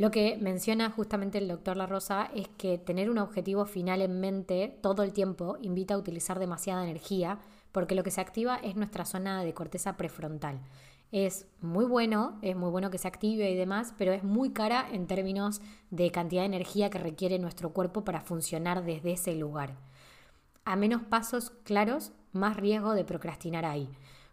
Lo 0.00 0.10
que 0.10 0.38
menciona 0.40 0.88
justamente 0.88 1.36
el 1.36 1.46
doctor 1.46 1.76
La 1.76 1.84
Rosa 1.84 2.30
es 2.34 2.48
que 2.56 2.78
tener 2.78 3.10
un 3.10 3.18
objetivo 3.18 3.66
final 3.66 4.00
en 4.00 4.18
mente 4.18 4.78
todo 4.80 5.02
el 5.02 5.12
tiempo 5.12 5.58
invita 5.60 5.92
a 5.92 5.98
utilizar 5.98 6.38
demasiada 6.38 6.82
energía 6.82 7.38
porque 7.70 7.94
lo 7.94 8.02
que 8.02 8.10
se 8.10 8.22
activa 8.22 8.56
es 8.56 8.76
nuestra 8.76 9.04
zona 9.04 9.44
de 9.44 9.52
corteza 9.52 9.98
prefrontal. 9.98 10.58
Es 11.12 11.46
muy 11.60 11.84
bueno, 11.84 12.38
es 12.40 12.56
muy 12.56 12.70
bueno 12.70 12.88
que 12.88 12.96
se 12.96 13.08
active 13.08 13.50
y 13.50 13.54
demás, 13.54 13.92
pero 13.98 14.14
es 14.14 14.24
muy 14.24 14.54
cara 14.54 14.88
en 14.90 15.06
términos 15.06 15.60
de 15.90 16.10
cantidad 16.10 16.40
de 16.40 16.46
energía 16.46 16.88
que 16.88 16.96
requiere 16.96 17.38
nuestro 17.38 17.74
cuerpo 17.74 18.02
para 18.02 18.22
funcionar 18.22 18.82
desde 18.82 19.12
ese 19.12 19.34
lugar. 19.34 19.74
A 20.64 20.76
menos 20.76 21.02
pasos 21.02 21.50
claros, 21.62 22.12
más 22.32 22.56
riesgo 22.56 22.94
de 22.94 23.04
procrastinar 23.04 23.66
ahí. 23.66 23.90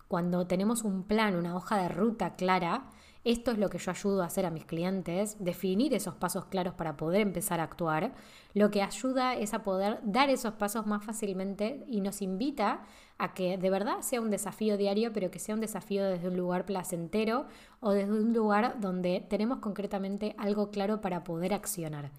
Cuando 0.07 0.47
tenemos 0.47 0.83
un 0.83 1.03
plan, 1.03 1.35
una 1.35 1.57
hoja 1.57 1.75
de 1.77 1.89
ruta 1.89 2.37
clara, 2.37 2.89
esto 3.31 3.51
es 3.51 3.57
lo 3.57 3.69
que 3.69 3.77
yo 3.77 3.91
ayudo 3.91 4.23
a 4.23 4.27
hacer 4.27 4.45
a 4.45 4.51
mis 4.51 4.63
clientes, 4.63 5.35
definir 5.43 5.93
esos 5.93 6.15
pasos 6.15 6.45
claros 6.45 6.73
para 6.75 6.95
poder 6.95 7.19
empezar 7.19 7.59
a 7.59 7.63
actuar. 7.63 8.13
Lo 8.53 8.71
que 8.71 8.81
ayuda 8.81 9.35
es 9.35 9.53
a 9.53 9.63
poder 9.63 9.99
dar 10.01 10.29
esos 10.29 10.53
pasos 10.53 10.87
más 10.87 11.03
fácilmente 11.03 11.83
y 11.89 11.99
nos 11.99 12.21
invita 12.21 12.85
a 13.17 13.33
que 13.33 13.57
de 13.57 13.69
verdad 13.69 13.99
sea 13.99 14.21
un 14.21 14.29
desafío 14.29 14.77
diario, 14.77 15.11
pero 15.11 15.29
que 15.29 15.39
sea 15.39 15.55
un 15.55 15.61
desafío 15.61 16.05
desde 16.05 16.29
un 16.29 16.37
lugar 16.37 16.65
placentero 16.65 17.47
o 17.81 17.91
desde 17.91 18.13
un 18.13 18.31
lugar 18.31 18.79
donde 18.79 19.25
tenemos 19.29 19.59
concretamente 19.59 20.33
algo 20.37 20.71
claro 20.71 21.01
para 21.01 21.25
poder 21.25 21.53
accionar. 21.53 22.11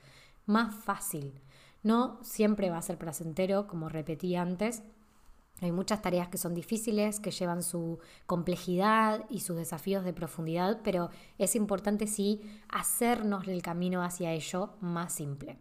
Más 0.45 0.75
fácil. 0.75 1.41
No 1.83 2.19
siempre 2.23 2.69
va 2.69 2.77
a 2.77 2.83
ser 2.83 2.99
placentero, 2.99 3.67
como 3.67 3.88
repetí 3.88 4.37
antes, 4.37 4.83
hay 5.61 5.73
muchas 5.73 6.03
tareas 6.03 6.29
que 6.29 6.38
son 6.38 6.55
difíciles, 6.55 7.21
que 7.21 7.31
llevan 7.31 7.62
su 7.62 7.99
complejidad 8.27 9.25
y 9.29 9.41
sus 9.41 9.57
desafíos 9.57 10.05
de 10.05 10.12
profundidad, 10.12 10.81
pero 10.85 11.11
es 11.37 11.57
importante 11.57 12.07
sí 12.07 12.41
hacernos 12.69 13.49
el 13.49 13.62
camino 13.62 14.03
hacia 14.03 14.33
ello 14.33 14.77
más 14.81 15.12
simple. 15.12 15.59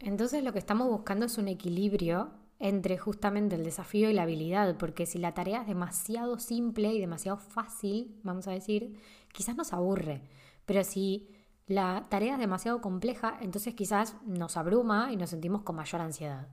Entonces 0.00 0.42
lo 0.44 0.52
que 0.52 0.58
estamos 0.58 0.88
buscando 0.88 1.26
es 1.26 1.38
un 1.38 1.48
equilibrio 1.48 2.30
entre 2.60 2.98
justamente 2.98 3.54
el 3.54 3.64
desafío 3.64 4.10
y 4.10 4.12
la 4.12 4.22
habilidad, 4.22 4.76
porque 4.76 5.06
si 5.06 5.18
la 5.18 5.34
tarea 5.34 5.60
es 5.60 5.68
demasiado 5.68 6.38
simple 6.38 6.92
y 6.92 7.00
demasiado 7.00 7.38
fácil, 7.38 8.18
vamos 8.24 8.48
a 8.48 8.52
decir, 8.52 8.98
quizás 9.32 9.56
nos 9.56 9.72
aburre, 9.72 10.22
pero 10.66 10.82
si 10.82 11.28
la 11.66 12.06
tarea 12.08 12.34
es 12.34 12.40
demasiado 12.40 12.80
compleja, 12.80 13.38
entonces 13.40 13.74
quizás 13.74 14.16
nos 14.26 14.56
abruma 14.56 15.12
y 15.12 15.16
nos 15.16 15.30
sentimos 15.30 15.62
con 15.62 15.76
mayor 15.76 16.00
ansiedad. 16.00 16.48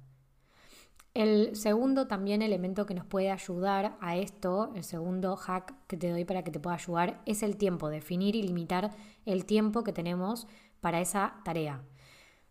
El 1.15 1.55
segundo 1.55 2.07
también 2.07 2.41
elemento 2.41 2.85
que 2.85 2.93
nos 2.93 3.05
puede 3.05 3.31
ayudar 3.31 3.95
a 4.01 4.17
esto, 4.17 4.73
el 4.75 4.83
segundo 4.83 5.37
hack 5.37 5.73
que 5.87 5.95
te 5.95 6.09
doy 6.11 6.25
para 6.25 6.43
que 6.43 6.51
te 6.51 6.59
pueda 6.59 6.75
ayudar, 6.75 7.21
es 7.25 7.41
el 7.41 7.55
tiempo, 7.55 7.87
definir 7.87 8.35
y 8.35 8.43
limitar 8.43 8.91
el 9.25 9.45
tiempo 9.45 9.85
que 9.85 9.93
tenemos 9.93 10.45
para 10.81 10.99
esa 10.99 11.35
tarea. 11.45 11.81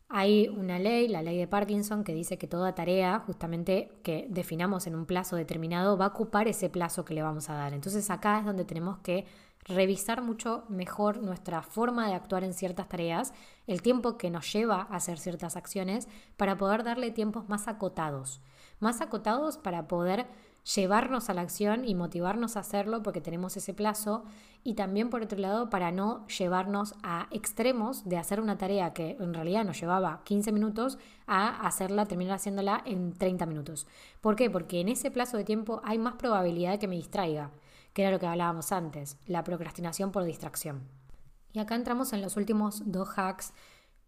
Hay 0.08 0.48
una 0.48 0.78
ley, 0.78 1.08
la 1.08 1.20
ley 1.20 1.36
de 1.36 1.46
Parkinson, 1.46 2.04
que 2.04 2.14
dice 2.14 2.38
que 2.38 2.46
toda 2.46 2.74
tarea, 2.74 3.18
justamente 3.26 3.90
que 4.02 4.28
definamos 4.30 4.86
en 4.86 4.94
un 4.94 5.04
plazo 5.04 5.36
determinado, 5.36 5.98
va 5.98 6.06
a 6.06 6.08
ocupar 6.08 6.48
ese 6.48 6.70
plazo 6.70 7.04
que 7.04 7.12
le 7.12 7.22
vamos 7.22 7.50
a 7.50 7.54
dar. 7.54 7.74
Entonces 7.74 8.08
acá 8.08 8.38
es 8.38 8.46
donde 8.46 8.64
tenemos 8.64 8.96
que 9.00 9.26
revisar 9.64 10.22
mucho 10.22 10.64
mejor 10.70 11.22
nuestra 11.22 11.60
forma 11.60 12.08
de 12.08 12.14
actuar 12.14 12.44
en 12.44 12.54
ciertas 12.54 12.88
tareas, 12.88 13.34
el 13.66 13.82
tiempo 13.82 14.16
que 14.16 14.30
nos 14.30 14.50
lleva 14.50 14.86
a 14.88 14.96
hacer 14.96 15.18
ciertas 15.18 15.54
acciones, 15.54 16.08
para 16.38 16.56
poder 16.56 16.82
darle 16.82 17.10
tiempos 17.10 17.50
más 17.50 17.68
acotados 17.68 18.40
más 18.80 19.00
acotados 19.00 19.58
para 19.58 19.88
poder 19.88 20.26
llevarnos 20.74 21.28
a 21.28 21.34
la 21.34 21.42
acción 21.42 21.84
y 21.84 21.94
motivarnos 21.94 22.56
a 22.56 22.60
hacerlo 22.60 23.02
porque 23.02 23.20
tenemos 23.20 23.56
ese 23.56 23.74
plazo 23.74 24.24
y 24.62 24.74
también 24.74 25.10
por 25.10 25.22
otro 25.22 25.38
lado 25.38 25.68
para 25.68 25.92
no 25.92 26.26
llevarnos 26.26 26.94
a 27.02 27.28
extremos 27.30 28.04
de 28.08 28.16
hacer 28.16 28.40
una 28.40 28.56
tarea 28.56 28.94
que 28.94 29.16
en 29.20 29.34
realidad 29.34 29.64
nos 29.64 29.78
llevaba 29.78 30.22
15 30.24 30.52
minutos 30.52 30.98
a 31.26 31.66
hacerla, 31.66 32.06
terminar 32.06 32.36
haciéndola 32.36 32.82
en 32.86 33.12
30 33.12 33.44
minutos. 33.44 33.86
¿Por 34.22 34.36
qué? 34.36 34.48
Porque 34.48 34.80
en 34.80 34.88
ese 34.88 35.10
plazo 35.10 35.36
de 35.36 35.44
tiempo 35.44 35.82
hay 35.84 35.98
más 35.98 36.14
probabilidad 36.14 36.72
de 36.72 36.78
que 36.78 36.88
me 36.88 36.96
distraiga, 36.96 37.50
que 37.92 38.02
era 38.02 38.10
lo 38.10 38.18
que 38.18 38.26
hablábamos 38.26 38.72
antes, 38.72 39.18
la 39.26 39.44
procrastinación 39.44 40.12
por 40.12 40.24
distracción. 40.24 40.82
Y 41.52 41.58
acá 41.58 41.76
entramos 41.76 42.12
en 42.12 42.22
los 42.22 42.36
últimos 42.36 42.82
dos 42.86 43.10
hacks 43.16 43.52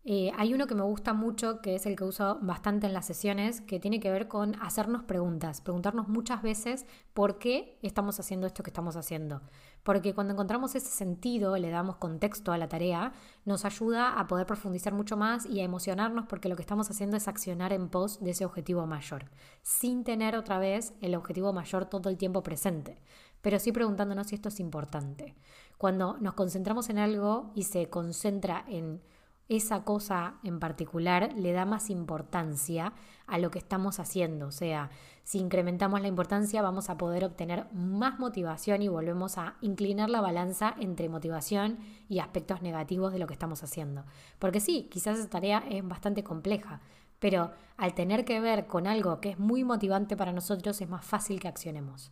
eh, 0.09 0.31
hay 0.37 0.55
uno 0.55 0.69
que 0.69 0.77
me 0.77 0.85
gusta 0.85 1.15
mucho, 1.15 1.61
que 1.61 1.75
es 1.75 1.85
el 1.85 1.97
que 1.97 2.05
uso 2.05 2.39
bastante 2.41 2.87
en 2.87 2.93
las 2.93 3.07
sesiones, 3.07 3.61
que 3.61 3.81
tiene 3.81 3.99
que 3.99 4.09
ver 4.09 4.29
con 4.29 4.55
hacernos 4.63 5.03
preguntas, 5.03 5.61
preguntarnos 5.61 6.07
muchas 6.07 6.43
veces 6.43 6.87
por 7.13 7.39
qué 7.39 7.77
estamos 7.83 8.21
haciendo 8.21 8.47
esto 8.47 8.63
que 8.63 8.71
estamos 8.71 8.95
haciendo. 8.95 9.43
Porque 9.83 10.15
cuando 10.15 10.33
encontramos 10.33 10.77
ese 10.77 10.91
sentido, 10.91 11.57
le 11.57 11.71
damos 11.71 11.97
contexto 11.97 12.53
a 12.53 12.59
la 12.59 12.69
tarea, 12.69 13.15
nos 13.45 13.65
ayuda 13.65 14.21
a 14.21 14.29
poder 14.29 14.47
profundizar 14.47 14.93
mucho 14.93 15.17
más 15.17 15.45
y 15.45 15.59
a 15.59 15.65
emocionarnos 15.65 16.27
porque 16.27 16.49
lo 16.49 16.55
que 16.55 16.63
estamos 16.63 16.89
haciendo 16.89 17.17
es 17.17 17.27
accionar 17.27 17.73
en 17.73 17.89
pos 17.89 18.23
de 18.23 18.31
ese 18.31 18.45
objetivo 18.45 18.87
mayor, 18.87 19.25
sin 19.63 20.05
tener 20.05 20.37
otra 20.37 20.61
vez 20.61 20.95
el 21.01 21.17
objetivo 21.17 21.53
mayor 21.53 21.87
todo 21.87 22.11
el 22.11 22.17
tiempo 22.17 22.45
presente, 22.45 23.03
pero 23.43 23.59
sí 23.59 23.73
preguntándonos 23.73 24.29
si 24.29 24.37
esto 24.37 24.51
es 24.51 24.61
importante. 24.61 25.35
Cuando 25.79 26.17
nos 26.21 26.35
concentramos 26.35 26.91
en 26.91 26.99
algo 26.99 27.51
y 27.57 27.65
se 27.65 27.91
concentra 27.91 28.65
en 28.69 29.03
esa 29.49 29.85
cosa 29.85 30.35
en 30.43 30.59
particular 30.59 31.33
le 31.35 31.53
da 31.53 31.65
más 31.65 31.91
importancia 31.91 32.93
a 33.27 33.39
lo 33.39 33.51
que 33.51 33.59
estamos 33.59 34.01
haciendo. 34.01 34.49
O 34.49 34.53
sea, 34.53 34.91
si 35.23 35.39
incrementamos 35.39 36.01
la 36.01 36.09
importancia 36.09 36.63
vamos 36.63 36.91
a 36.91 36.97
poder 36.97 37.25
obtener 37.25 37.67
más 37.73 38.19
motivación 38.19 38.83
y 38.83 38.89
volvemos 38.89 39.39
a 39.39 39.57
inclinar 39.61 40.11
la 40.11 40.21
balanza 40.21 40.75
entre 40.81 41.09
motivación 41.09 41.79
y 42.09 42.19
aspectos 42.19 42.63
negativos 42.63 43.13
de 43.13 43.19
lo 43.19 43.27
que 43.27 43.35
estamos 43.35 43.63
haciendo. 43.63 44.05
Porque 44.39 44.61
sí, 44.61 44.89
quizás 44.91 45.19
esa 45.19 45.31
tarea 45.31 45.63
es 45.69 45.87
bastante 45.87 46.25
compleja, 46.25 46.81
pero 47.19 47.53
al 47.77 47.95
tener 47.95 48.25
que 48.25 48.41
ver 48.41 48.67
con 48.67 48.87
algo 48.87 49.21
que 49.21 49.31
es 49.31 49.39
muy 49.39 49.65
motivante 49.65 50.17
para 50.17 50.33
nosotros 50.33 50.81
es 50.81 50.89
más 50.89 51.05
fácil 51.05 51.41
que 51.41 51.49
accionemos. 51.49 52.11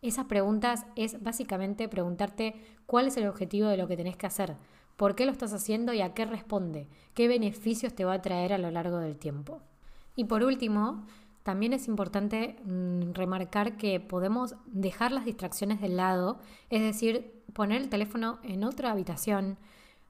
Esas 0.00 0.26
preguntas 0.26 0.86
es 0.94 1.20
básicamente 1.20 1.88
preguntarte 1.88 2.54
cuál 2.86 3.08
es 3.08 3.16
el 3.16 3.26
objetivo 3.26 3.68
de 3.68 3.76
lo 3.76 3.88
que 3.88 3.96
tenés 3.96 4.16
que 4.16 4.26
hacer 4.26 4.56
por 4.98 5.14
qué 5.14 5.26
lo 5.26 5.32
estás 5.32 5.52
haciendo 5.52 5.92
y 5.92 6.00
a 6.00 6.12
qué 6.12 6.26
responde, 6.26 6.88
qué 7.14 7.28
beneficios 7.28 7.94
te 7.94 8.04
va 8.04 8.14
a 8.14 8.20
traer 8.20 8.52
a 8.52 8.58
lo 8.58 8.68
largo 8.72 8.98
del 8.98 9.16
tiempo. 9.16 9.62
Y 10.16 10.24
por 10.24 10.42
último, 10.42 11.06
también 11.44 11.72
es 11.72 11.86
importante 11.86 12.56
mm, 12.64 13.12
remarcar 13.12 13.76
que 13.76 14.00
podemos 14.00 14.56
dejar 14.66 15.12
las 15.12 15.24
distracciones 15.24 15.80
del 15.80 15.96
lado, 15.96 16.40
es 16.68 16.82
decir, 16.82 17.32
poner 17.52 17.80
el 17.80 17.88
teléfono 17.88 18.40
en 18.42 18.64
otra 18.64 18.90
habitación, 18.90 19.56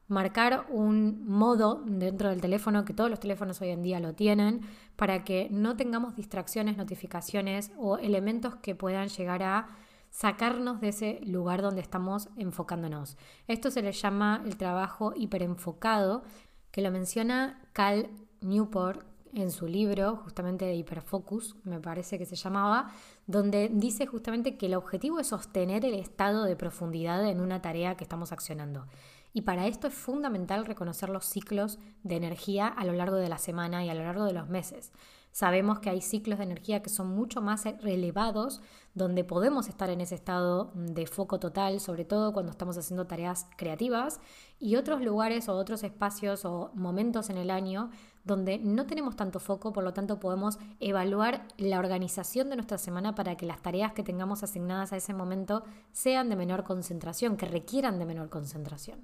marcar 0.09 0.65
un 0.71 1.23
modo 1.29 1.83
dentro 1.85 2.31
del 2.31 2.41
teléfono, 2.41 2.87
que 2.87 2.95
todos 2.95 3.11
los 3.11 3.21
teléfonos 3.21 3.61
hoy 3.61 3.69
en 3.69 3.83
día 3.83 4.01
lo 4.01 4.15
tienen, 4.15 4.63
para 4.97 5.23
que 5.23 5.49
no 5.51 5.77
tengamos 5.77 6.17
distracciones, 6.17 6.79
notificaciones 6.79 7.73
o 7.77 7.99
elementos 7.99 8.57
que 8.57 8.75
puedan 8.75 9.09
llegar 9.09 9.43
a 9.43 9.69
sacarnos 10.11 10.81
de 10.81 10.89
ese 10.89 11.21
lugar 11.25 11.63
donde 11.63 11.81
estamos 11.81 12.29
enfocándonos. 12.37 13.17
Esto 13.47 13.71
se 13.71 13.83
le 13.83 13.93
llama 13.93 14.43
el 14.45 14.57
trabajo 14.57 15.13
hiperenfocado, 15.17 16.23
que 16.71 16.83
lo 16.83 16.91
menciona 16.91 17.63
Cal 17.73 18.11
Newport 18.41 19.07
en 19.35 19.51
su 19.51 19.67
libro, 19.67 20.17
justamente 20.17 20.65
de 20.65 20.75
Hiperfocus, 20.75 21.57
me 21.65 21.81
parece 21.81 22.19
que 22.19 22.27
se 22.27 22.37
llamaba, 22.37 22.91
donde 23.27 23.69
dice 23.73 24.07
justamente 24.07 24.57
que 24.57 24.67
el 24.67 24.75
objetivo 24.75 25.21
es 25.21 25.29
sostener 25.29 25.85
el 25.85 25.95
estado 25.95 26.45
de 26.45 26.57
profundidad 26.57 27.27
en 27.27 27.41
una 27.41 27.61
tarea 27.61 27.97
que 27.97 28.05
estamos 28.05 28.33
accionando. 28.33 28.87
Y 29.33 29.43
para 29.43 29.67
esto 29.67 29.89
es 29.89 29.95
fundamental 29.95 30.65
reconocer 30.65 31.11
los 31.11 31.27
ciclos 31.27 31.79
de 32.03 32.17
energía 32.17 32.67
a 32.67 32.85
lo 32.85 32.93
largo 32.93 33.17
de 33.17 33.29
la 33.29 33.39
semana 33.39 33.85
y 33.85 33.91
a 33.91 33.95
lo 33.95 34.03
largo 34.03 34.25
de 34.25 34.33
los 34.33 34.49
meses. 34.49 34.93
Sabemos 35.33 35.79
que 35.79 35.91
hay 35.91 36.01
ciclos 36.01 36.39
de 36.39 36.45
energía 36.45 36.83
que 36.83 36.91
son 36.91 37.09
mucho 37.09 37.41
más 37.41 37.65
elevados, 37.67 38.61
donde 38.95 39.23
podemos 39.25 39.69
estar 39.69 39.91
en 39.91 40.01
ese 40.01 40.17
estado 40.17 40.73
de 40.75 41.07
foco 41.07 41.39
total, 41.39 41.81
sobre 41.81 42.05
todo 42.05 42.33
cuando 42.33 42.51
estamos 42.51 42.77
haciendo 42.77 43.07
tareas 43.07 43.47
creativas, 43.57 44.21
y 44.59 44.77
otros 44.77 45.01
lugares 45.01 45.49
o 45.49 45.55
otros 45.55 45.85
espacios 45.85 46.45
o 46.45 46.73
momentos 46.75 47.31
en 47.31 47.39
el 47.39 47.51
año 47.51 47.91
donde 48.25 48.59
no 48.59 48.87
tenemos 48.87 49.17
tanto 49.17 49.41
foco, 49.41 49.73
por 49.73 49.85
lo 49.85 49.95
tanto 49.95 50.21
podemos 50.21 50.59
evaluar 50.81 51.47
la 51.57 51.79
organización 51.79 52.51
de 52.51 52.57
nuestra 52.57 52.77
semana 52.77 53.15
para 53.15 53.37
que 53.37 53.47
las 53.47 53.63
tareas 53.63 53.93
que 53.93 54.03
tengamos 54.03 54.43
asignadas 54.43 54.93
a 54.93 54.97
ese 54.97 55.15
momento 55.15 55.65
sean 55.93 56.29
de 56.29 56.37
menor 56.37 56.65
concentración, 56.65 57.37
que 57.37 57.47
requieran 57.47 57.99
de 57.99 58.05
menor 58.05 58.29
concentración. 58.29 59.01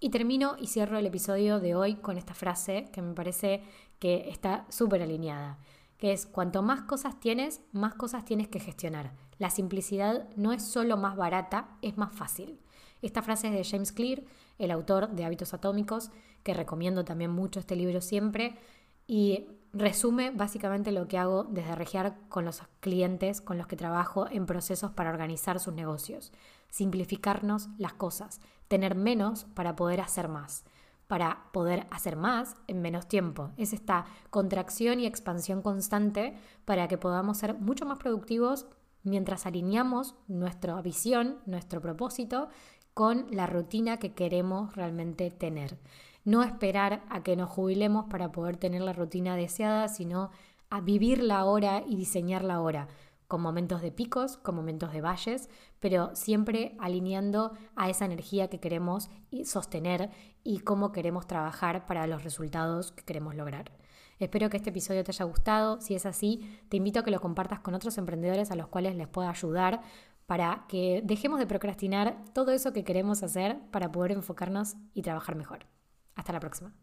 Y 0.00 0.10
termino 0.10 0.56
y 0.58 0.66
cierro 0.66 0.98
el 0.98 1.06
episodio 1.06 1.60
de 1.60 1.76
hoy 1.76 1.94
con 1.94 2.16
esta 2.16 2.34
frase 2.34 2.88
que 2.92 3.02
me 3.02 3.14
parece 3.14 3.62
que 4.02 4.28
está 4.30 4.66
súper 4.68 5.00
alineada, 5.00 5.58
que 5.96 6.12
es 6.12 6.26
cuanto 6.26 6.60
más 6.60 6.80
cosas 6.82 7.20
tienes, 7.20 7.60
más 7.70 7.94
cosas 7.94 8.24
tienes 8.24 8.48
que 8.48 8.58
gestionar. 8.58 9.12
La 9.38 9.48
simplicidad 9.48 10.28
no 10.34 10.52
es 10.52 10.64
solo 10.64 10.96
más 10.96 11.14
barata, 11.14 11.68
es 11.82 11.96
más 11.96 12.12
fácil. 12.12 12.58
Esta 13.00 13.22
frase 13.22 13.46
es 13.46 13.52
de 13.52 13.62
James 13.62 13.92
Clear, 13.92 14.24
el 14.58 14.72
autor 14.72 15.10
de 15.10 15.24
Hábitos 15.24 15.54
Atómicos, 15.54 16.10
que 16.42 16.52
recomiendo 16.52 17.04
también 17.04 17.30
mucho 17.30 17.60
este 17.60 17.76
libro 17.76 18.00
siempre, 18.00 18.56
y 19.06 19.46
resume 19.72 20.32
básicamente 20.32 20.90
lo 20.90 21.06
que 21.06 21.18
hago 21.18 21.44
desde 21.44 21.76
Regiar 21.76 22.18
con 22.28 22.44
los 22.44 22.60
clientes 22.80 23.40
con 23.40 23.56
los 23.56 23.68
que 23.68 23.76
trabajo 23.76 24.26
en 24.28 24.46
procesos 24.46 24.90
para 24.90 25.10
organizar 25.10 25.60
sus 25.60 25.74
negocios. 25.74 26.32
Simplificarnos 26.70 27.68
las 27.78 27.92
cosas, 27.92 28.40
tener 28.66 28.96
menos 28.96 29.44
para 29.54 29.76
poder 29.76 30.00
hacer 30.00 30.26
más 30.26 30.64
para 31.12 31.50
poder 31.52 31.86
hacer 31.90 32.16
más 32.16 32.56
en 32.68 32.80
menos 32.80 33.06
tiempo. 33.06 33.50
Es 33.58 33.74
esta 33.74 34.06
contracción 34.30 34.98
y 34.98 35.04
expansión 35.04 35.60
constante 35.60 36.32
para 36.64 36.88
que 36.88 36.96
podamos 36.96 37.36
ser 37.36 37.52
mucho 37.52 37.84
más 37.84 37.98
productivos 37.98 38.64
mientras 39.02 39.44
alineamos 39.44 40.14
nuestra 40.26 40.80
visión, 40.80 41.36
nuestro 41.44 41.82
propósito 41.82 42.48
con 42.94 43.26
la 43.30 43.46
rutina 43.46 43.98
que 43.98 44.14
queremos 44.14 44.74
realmente 44.74 45.30
tener. 45.30 45.76
No 46.24 46.42
esperar 46.42 47.04
a 47.10 47.22
que 47.22 47.36
nos 47.36 47.50
jubilemos 47.50 48.06
para 48.06 48.32
poder 48.32 48.56
tener 48.56 48.80
la 48.80 48.94
rutina 48.94 49.36
deseada, 49.36 49.88
sino 49.88 50.30
a 50.70 50.80
vivir 50.80 51.22
la 51.22 51.44
hora 51.44 51.84
y 51.86 51.94
diseñar 51.94 52.42
la 52.42 52.62
hora 52.62 52.88
con 53.32 53.40
momentos 53.40 53.80
de 53.80 53.90
picos, 53.90 54.36
con 54.36 54.54
momentos 54.54 54.92
de 54.92 55.00
valles, 55.00 55.48
pero 55.80 56.14
siempre 56.14 56.76
alineando 56.78 57.52
a 57.76 57.88
esa 57.88 58.04
energía 58.04 58.50
que 58.50 58.60
queremos 58.60 59.08
sostener 59.46 60.10
y 60.44 60.58
cómo 60.58 60.92
queremos 60.92 61.26
trabajar 61.26 61.86
para 61.86 62.06
los 62.06 62.24
resultados 62.24 62.92
que 62.92 63.04
queremos 63.04 63.34
lograr. 63.34 63.72
Espero 64.18 64.50
que 64.50 64.58
este 64.58 64.68
episodio 64.68 65.02
te 65.02 65.12
haya 65.12 65.24
gustado. 65.24 65.80
Si 65.80 65.94
es 65.94 66.04
así, 66.04 66.60
te 66.68 66.76
invito 66.76 67.00
a 67.00 67.04
que 67.04 67.10
lo 67.10 67.22
compartas 67.22 67.60
con 67.60 67.72
otros 67.72 67.96
emprendedores 67.96 68.50
a 68.50 68.54
los 68.54 68.68
cuales 68.68 68.96
les 68.96 69.08
pueda 69.08 69.30
ayudar 69.30 69.80
para 70.26 70.66
que 70.68 71.00
dejemos 71.02 71.38
de 71.38 71.46
procrastinar 71.46 72.22
todo 72.34 72.52
eso 72.52 72.74
que 72.74 72.84
queremos 72.84 73.22
hacer 73.22 73.56
para 73.70 73.90
poder 73.90 74.12
enfocarnos 74.12 74.74
y 74.92 75.00
trabajar 75.00 75.36
mejor. 75.36 75.64
Hasta 76.16 76.34
la 76.34 76.40
próxima. 76.40 76.74